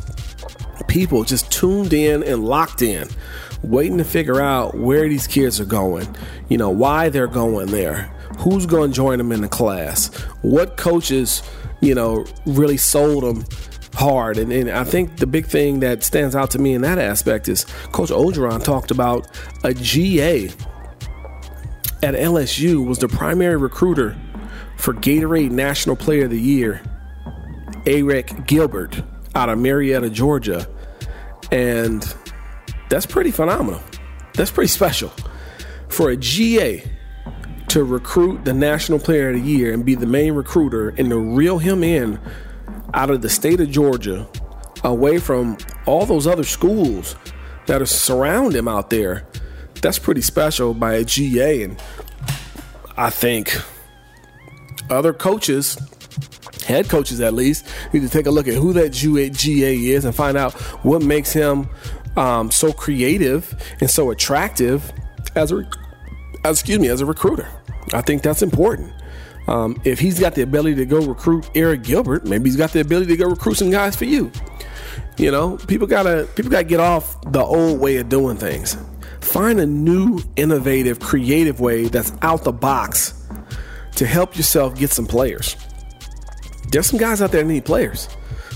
people 0.89 1.23
just 1.23 1.53
tuned 1.53 1.93
in 1.93 2.25
and 2.25 2.45
locked 2.45 2.83
in 2.83 3.09
waiting 3.63 3.99
to 3.99 4.05
figure 4.05 4.41
out 4.41 4.77
where 4.77 5.09
these 5.09 5.27
kids 5.27 5.61
are 5.61 5.65
going, 5.65 6.17
you 6.49 6.57
know, 6.57 6.71
why 6.71 7.09
they're 7.09 7.27
going 7.27 7.69
there, 7.69 8.03
who's 8.39 8.67
going 8.67 8.91
to 8.91 8.97
join 8.97 9.19
them 9.19 9.33
in 9.33 9.41
the 9.41 9.49
class, 9.49 10.15
what 10.43 10.77
coaches, 10.77 11.43
you 11.81 11.95
know, 11.95 12.27
really 12.47 12.77
sold 12.77 13.25
them 13.25 13.45
hard. 13.95 14.39
And, 14.39 14.53
and, 14.53 14.71
I 14.71 14.85
think 14.85 15.17
the 15.17 15.27
big 15.27 15.47
thing 15.47 15.81
that 15.81 16.05
stands 16.05 16.37
out 16.37 16.51
to 16.53 16.59
me 16.59 16.75
in 16.75 16.83
that 16.83 16.99
aspect 16.99 17.49
is 17.49 17.65
Coach 17.93 18.11
Orgeron 18.11 18.63
talked 18.63 18.91
about 18.91 19.29
a 19.65 19.75
GA 19.75 20.47
at 22.03 22.15
LSU 22.15 22.87
was 22.87 22.99
the 22.99 23.09
primary 23.09 23.57
recruiter 23.57 24.17
for 24.77 24.95
Gatorade 24.95 25.51
National 25.51 25.97
Player 25.97 26.27
of 26.27 26.31
the 26.31 26.41
Year, 26.41 26.81
Arik 27.85 28.47
Gilbert 28.47 29.03
out 29.35 29.49
of 29.49 29.59
Marietta, 29.59 30.11
Georgia. 30.11 30.69
And 31.51 32.15
that's 32.89 33.07
pretty 33.07 33.33
phenomenal. 33.33 33.83
That's 34.35 34.51
pretty 34.51 34.69
special. 34.69 35.13
For 35.89 36.11
a 36.11 36.17
GA 36.17 36.85
to 37.69 37.85
recruit 37.85 38.45
the 38.45 38.55
National 38.55 38.99
Player 38.99 39.31
of 39.31 39.37
the 39.37 39.43
Year 39.43 39.73
and 39.73 39.85
be 39.85 39.95
the 39.95 40.07
main 40.07 40.35
recruiter 40.35 40.91
and 40.91 41.11
to 41.11 41.19
reel 41.19 41.59
him 41.59 41.85
in 41.85 42.19
out 42.95 43.11
of 43.11 43.23
the 43.23 43.29
state 43.29 43.61
of 43.61 43.71
Georgia 43.71 44.27
away 44.85 45.19
from 45.19 45.57
all 45.87 46.07
those 46.07 46.27
other 46.27 46.45
schools 46.45 47.17
that 47.67 47.83
are 47.83 47.87
surround 47.87 48.55
him 48.55 48.69
out 48.69 48.91
there, 48.91 49.27
that's 49.83 49.99
pretty 49.99 50.23
special 50.23 50.75
by 50.75 50.95
a 50.95 51.05
GA. 51.05 51.63
And 51.63 51.83
I 52.97 53.11
think 53.11 53.55
other 54.91 55.13
coaches, 55.13 55.79
head 56.67 56.89
coaches 56.89 57.21
at 57.21 57.35
least, 57.35 57.67
need 57.93 58.01
to 58.01 58.09
take 58.09 58.27
a 58.27 58.31
look 58.31 58.49
at 58.49 58.55
who 58.55 58.73
that 58.73 58.91
GA 58.91 59.77
is 59.77 60.05
and 60.05 60.15
find 60.15 60.37
out 60.37 60.55
what 60.85 61.03
makes 61.03 61.33
him 61.33 61.69
um, 62.17 62.51
so 62.51 62.73
creative 62.73 63.55
and 63.81 63.91
so 63.91 64.11
attractive 64.11 64.93
as 65.35 65.53
a 65.53 65.69
excuse 66.45 66.79
me 66.79 66.89
as 66.89 67.01
a 67.01 67.07
recruiter. 67.07 67.49
I 67.93 68.03
think 68.03 68.23
that's 68.23 68.43
important. 68.43 68.93
Um, 69.47 69.81
if 69.85 69.99
he's 69.99 70.21
got 70.21 70.35
the 70.35 70.43
ability 70.43 70.77
to 70.77 70.85
go 70.85 71.01
recruit 71.01 71.45
Arik 71.55 71.83
Gilbert, 71.83 72.27
maybe 72.27 72.51
he's 72.51 72.57
got 72.57 72.73
the 72.73 72.81
ability 72.81 73.09
to 73.13 73.17
go 73.17 73.29
recruit 73.31 73.55
some 73.55 73.71
guys 73.71 73.97
for 73.97 74.05
you. 74.05 74.31
You 75.17 75.31
know, 75.31 75.57
people 75.57 75.87
gotta 75.87 76.29
people 76.37 76.51
gotta 76.51 76.65
get 76.65 76.81
off 76.81 77.21
the 77.33 77.43
old 77.43 77.81
way 77.81 77.97
of 77.97 78.09
doing 78.09 78.37
things. 78.37 78.77
Find 79.21 79.59
a 79.59 79.67
new, 79.67 80.21
innovative, 80.37 81.01
creative 81.01 81.61
way 81.61 81.89
that's 81.89 82.13
out 82.23 82.45
the 82.45 82.53
box 82.53 83.15
to 83.97 84.07
help 84.07 84.37
yourself 84.37 84.79
get 84.79 84.91
some 84.91 85.07
players. 85.07 85.57
There's 86.71 86.87
some 86.87 86.99
guys 86.99 87.23
out 87.23 87.33
there 87.33 87.43
that 87.43 87.49
need 87.49 87.65
players. 87.65 88.09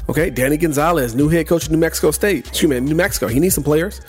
Okay, 0.09 0.31
Danny 0.31 0.57
Gonzales, 0.57 1.15
new 1.15 1.29
head 1.29 1.47
coach 1.49 1.67
of 1.67 1.73
New 1.73 1.79
Mexico 1.79 2.11
State. 2.11 2.49
Excuse 2.49 2.71
me, 2.71 2.81
New 2.81 2.95
Mexico. 2.95 3.29
He 3.29 3.41
needs 3.41 3.55
some 3.55 3.65
players. 3.65 4.01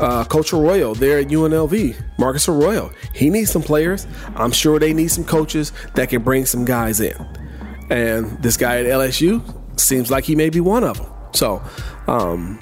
Uh, 0.00 0.24
coach 0.24 0.52
Arroyo 0.52 0.94
there 0.94 1.18
at 1.18 1.26
UNLV, 1.26 1.96
Marcus 2.18 2.48
Arroyo. 2.48 2.92
He 3.14 3.30
needs 3.30 3.50
some 3.50 3.62
players. 3.62 4.06
I'm 4.36 4.52
sure 4.52 4.78
they 4.78 4.92
need 4.92 5.08
some 5.08 5.24
coaches 5.24 5.72
that 5.94 6.08
can 6.08 6.22
bring 6.22 6.46
some 6.46 6.64
guys 6.64 7.00
in. 7.00 7.16
And 7.90 8.40
this 8.42 8.56
guy 8.56 8.78
at 8.78 8.86
LSU 8.86 9.42
seems 9.80 10.10
like 10.10 10.24
he 10.24 10.36
may 10.36 10.50
be 10.50 10.60
one 10.60 10.84
of 10.84 10.98
them. 10.98 11.10
So, 11.32 11.62
um, 12.06 12.58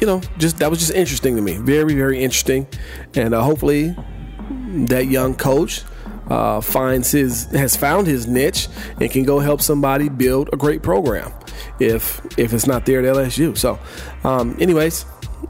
you 0.00 0.06
know, 0.06 0.20
just 0.38 0.58
that 0.58 0.70
was 0.70 0.78
just 0.78 0.92
interesting 0.92 1.36
to 1.36 1.42
me. 1.42 1.56
Very, 1.58 1.94
very 1.94 2.22
interesting. 2.22 2.66
And 3.14 3.34
uh, 3.34 3.42
hopefully, 3.42 3.96
that 4.88 5.06
young 5.06 5.34
coach 5.34 5.82
uh, 6.28 6.60
finds 6.60 7.10
his 7.10 7.44
has 7.46 7.76
found 7.76 8.06
his 8.06 8.26
niche 8.26 8.68
and 9.00 9.10
can 9.10 9.24
go 9.24 9.38
help 9.38 9.60
somebody 9.60 10.08
build 10.08 10.50
a 10.52 10.56
great 10.56 10.82
program 10.82 11.32
if 11.78 12.20
if 12.38 12.52
it's 12.52 12.66
not 12.66 12.86
there 12.86 13.00
at 13.00 13.04
LSU. 13.04 13.56
So, 13.56 13.78
um, 14.24 14.56
anyways, 14.60 15.04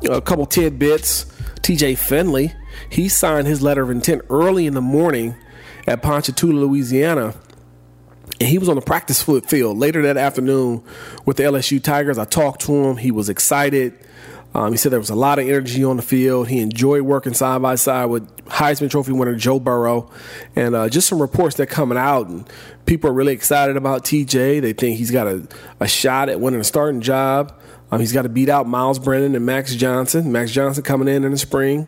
a 0.08 0.20
couple 0.20 0.46
tidbits. 0.46 1.26
TJ 1.62 1.98
Finley 1.98 2.52
he 2.90 3.08
signed 3.08 3.46
his 3.46 3.62
letter 3.62 3.82
of 3.82 3.90
intent 3.90 4.22
early 4.30 4.66
in 4.66 4.74
the 4.74 4.80
morning 4.80 5.36
at 5.86 6.02
Ponchatoula, 6.02 6.58
Louisiana. 6.60 7.34
And 8.40 8.48
he 8.48 8.58
was 8.58 8.68
on 8.68 8.76
the 8.76 8.82
practice 8.82 9.22
field 9.22 9.78
later 9.78 10.02
that 10.02 10.16
afternoon 10.16 10.82
with 11.24 11.38
the 11.38 11.44
LSU 11.44 11.82
Tigers. 11.82 12.18
I 12.18 12.24
talked 12.24 12.62
to 12.62 12.72
him. 12.72 12.96
He 12.98 13.10
was 13.10 13.28
excited. 13.28 13.98
Um, 14.54 14.72
he 14.72 14.78
said 14.78 14.90
there 14.90 14.98
was 14.98 15.10
a 15.10 15.14
lot 15.14 15.38
of 15.38 15.46
energy 15.46 15.84
on 15.84 15.96
the 15.96 16.02
field. 16.02 16.48
He 16.48 16.60
enjoyed 16.60 17.02
working 17.02 17.34
side 17.34 17.60
by 17.62 17.74
side 17.74 18.06
with 18.06 18.26
Heisman 18.46 18.90
Trophy 18.90 19.12
winner 19.12 19.34
Joe 19.34 19.60
Burrow, 19.60 20.10
and 20.54 20.74
uh, 20.74 20.88
just 20.88 21.08
some 21.08 21.20
reports 21.20 21.56
that 21.56 21.66
coming 21.66 21.98
out. 21.98 22.28
And 22.28 22.48
people 22.86 23.10
are 23.10 23.12
really 23.12 23.34
excited 23.34 23.76
about 23.76 24.04
TJ. 24.04 24.62
They 24.62 24.72
think 24.72 24.96
he's 24.96 25.10
got 25.10 25.26
a, 25.26 25.46
a 25.80 25.88
shot 25.88 26.30
at 26.30 26.40
winning 26.40 26.60
a 26.60 26.64
starting 26.64 27.02
job. 27.02 27.58
Um, 27.90 28.00
he's 28.00 28.12
got 28.12 28.22
to 28.22 28.28
beat 28.28 28.48
out 28.48 28.66
Myles 28.66 28.98
Brennan 28.98 29.34
and 29.34 29.46
Max 29.46 29.74
Johnson. 29.74 30.32
Max 30.32 30.50
Johnson 30.50 30.82
coming 30.82 31.08
in 31.08 31.24
in 31.24 31.30
the 31.30 31.38
spring. 31.38 31.86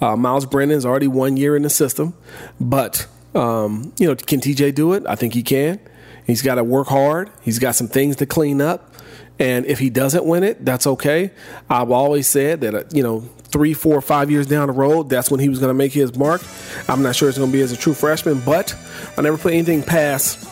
Uh, 0.00 0.16
Myles 0.16 0.46
Brennan's 0.46 0.86
already 0.86 1.08
one 1.08 1.36
year 1.36 1.56
in 1.56 1.62
the 1.62 1.70
system, 1.70 2.14
but 2.60 3.06
um, 3.34 3.92
you 3.98 4.06
know, 4.06 4.14
can 4.14 4.40
TJ 4.40 4.74
do 4.74 4.92
it? 4.92 5.04
I 5.08 5.16
think 5.16 5.34
he 5.34 5.42
can. 5.42 5.80
He's 6.26 6.42
got 6.42 6.56
to 6.56 6.64
work 6.64 6.88
hard. 6.88 7.30
He's 7.42 7.58
got 7.58 7.74
some 7.74 7.88
things 7.88 8.16
to 8.16 8.26
clean 8.26 8.60
up. 8.60 8.94
And 9.38 9.66
if 9.66 9.78
he 9.78 9.88
doesn't 9.88 10.24
win 10.24 10.42
it, 10.42 10.64
that's 10.64 10.86
okay. 10.86 11.30
I've 11.70 11.90
always 11.90 12.26
said 12.26 12.60
that, 12.62 12.74
uh, 12.74 12.84
you 12.92 13.02
know, 13.02 13.20
three, 13.44 13.72
four, 13.72 14.00
five 14.00 14.30
years 14.30 14.46
down 14.46 14.66
the 14.66 14.72
road, 14.72 15.08
that's 15.08 15.30
when 15.30 15.40
he 15.40 15.48
was 15.48 15.58
going 15.58 15.70
to 15.70 15.74
make 15.74 15.92
his 15.92 16.16
mark. 16.16 16.42
I'm 16.88 17.02
not 17.02 17.16
sure 17.16 17.28
it's 17.28 17.38
going 17.38 17.50
to 17.50 17.56
be 17.56 17.62
as 17.62 17.72
a 17.72 17.76
true 17.76 17.94
freshman, 17.94 18.40
but 18.40 18.76
I 19.16 19.22
never 19.22 19.38
put 19.38 19.52
anything 19.52 19.82
past 19.82 20.46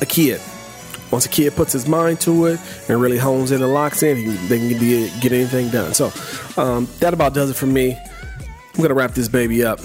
a 0.00 0.06
kid. 0.06 0.40
Once 1.10 1.26
a 1.26 1.28
kid 1.28 1.54
puts 1.54 1.72
his 1.72 1.86
mind 1.86 2.20
to 2.20 2.46
it 2.46 2.60
and 2.88 3.00
really 3.00 3.18
hones 3.18 3.52
in 3.52 3.62
and 3.62 3.72
locks 3.72 4.02
in, 4.02 4.16
he, 4.16 4.24
they 4.48 4.58
can 4.58 4.68
get, 5.20 5.32
anything 5.32 5.70
done. 5.70 5.94
So 5.94 6.12
um, 6.60 6.88
that 7.00 7.14
about 7.14 7.34
does 7.34 7.50
it 7.50 7.54
for 7.54 7.66
me. 7.66 7.96
I'm 8.74 8.82
to 8.88 8.94
wrap 8.94 9.12
this 9.12 9.28
baby 9.28 9.64
up. 9.64 9.80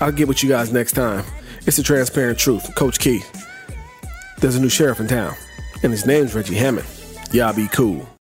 I'll 0.00 0.12
get 0.12 0.28
with 0.28 0.42
you 0.42 0.48
guys 0.48 0.72
next 0.72 0.92
time. 0.92 1.24
It's 1.66 1.76
the 1.76 1.82
transparent 1.82 2.38
truth. 2.38 2.74
Coach 2.74 2.98
Key. 2.98 3.22
There's 4.38 4.56
a 4.56 4.60
new 4.60 4.68
sheriff 4.68 5.00
in 5.00 5.06
town, 5.06 5.34
and 5.82 5.92
his 5.92 6.06
name's 6.06 6.34
Reggie 6.34 6.54
Hammond. 6.54 6.86
Y'all 7.32 7.54
be 7.54 7.68
cool. 7.68 8.13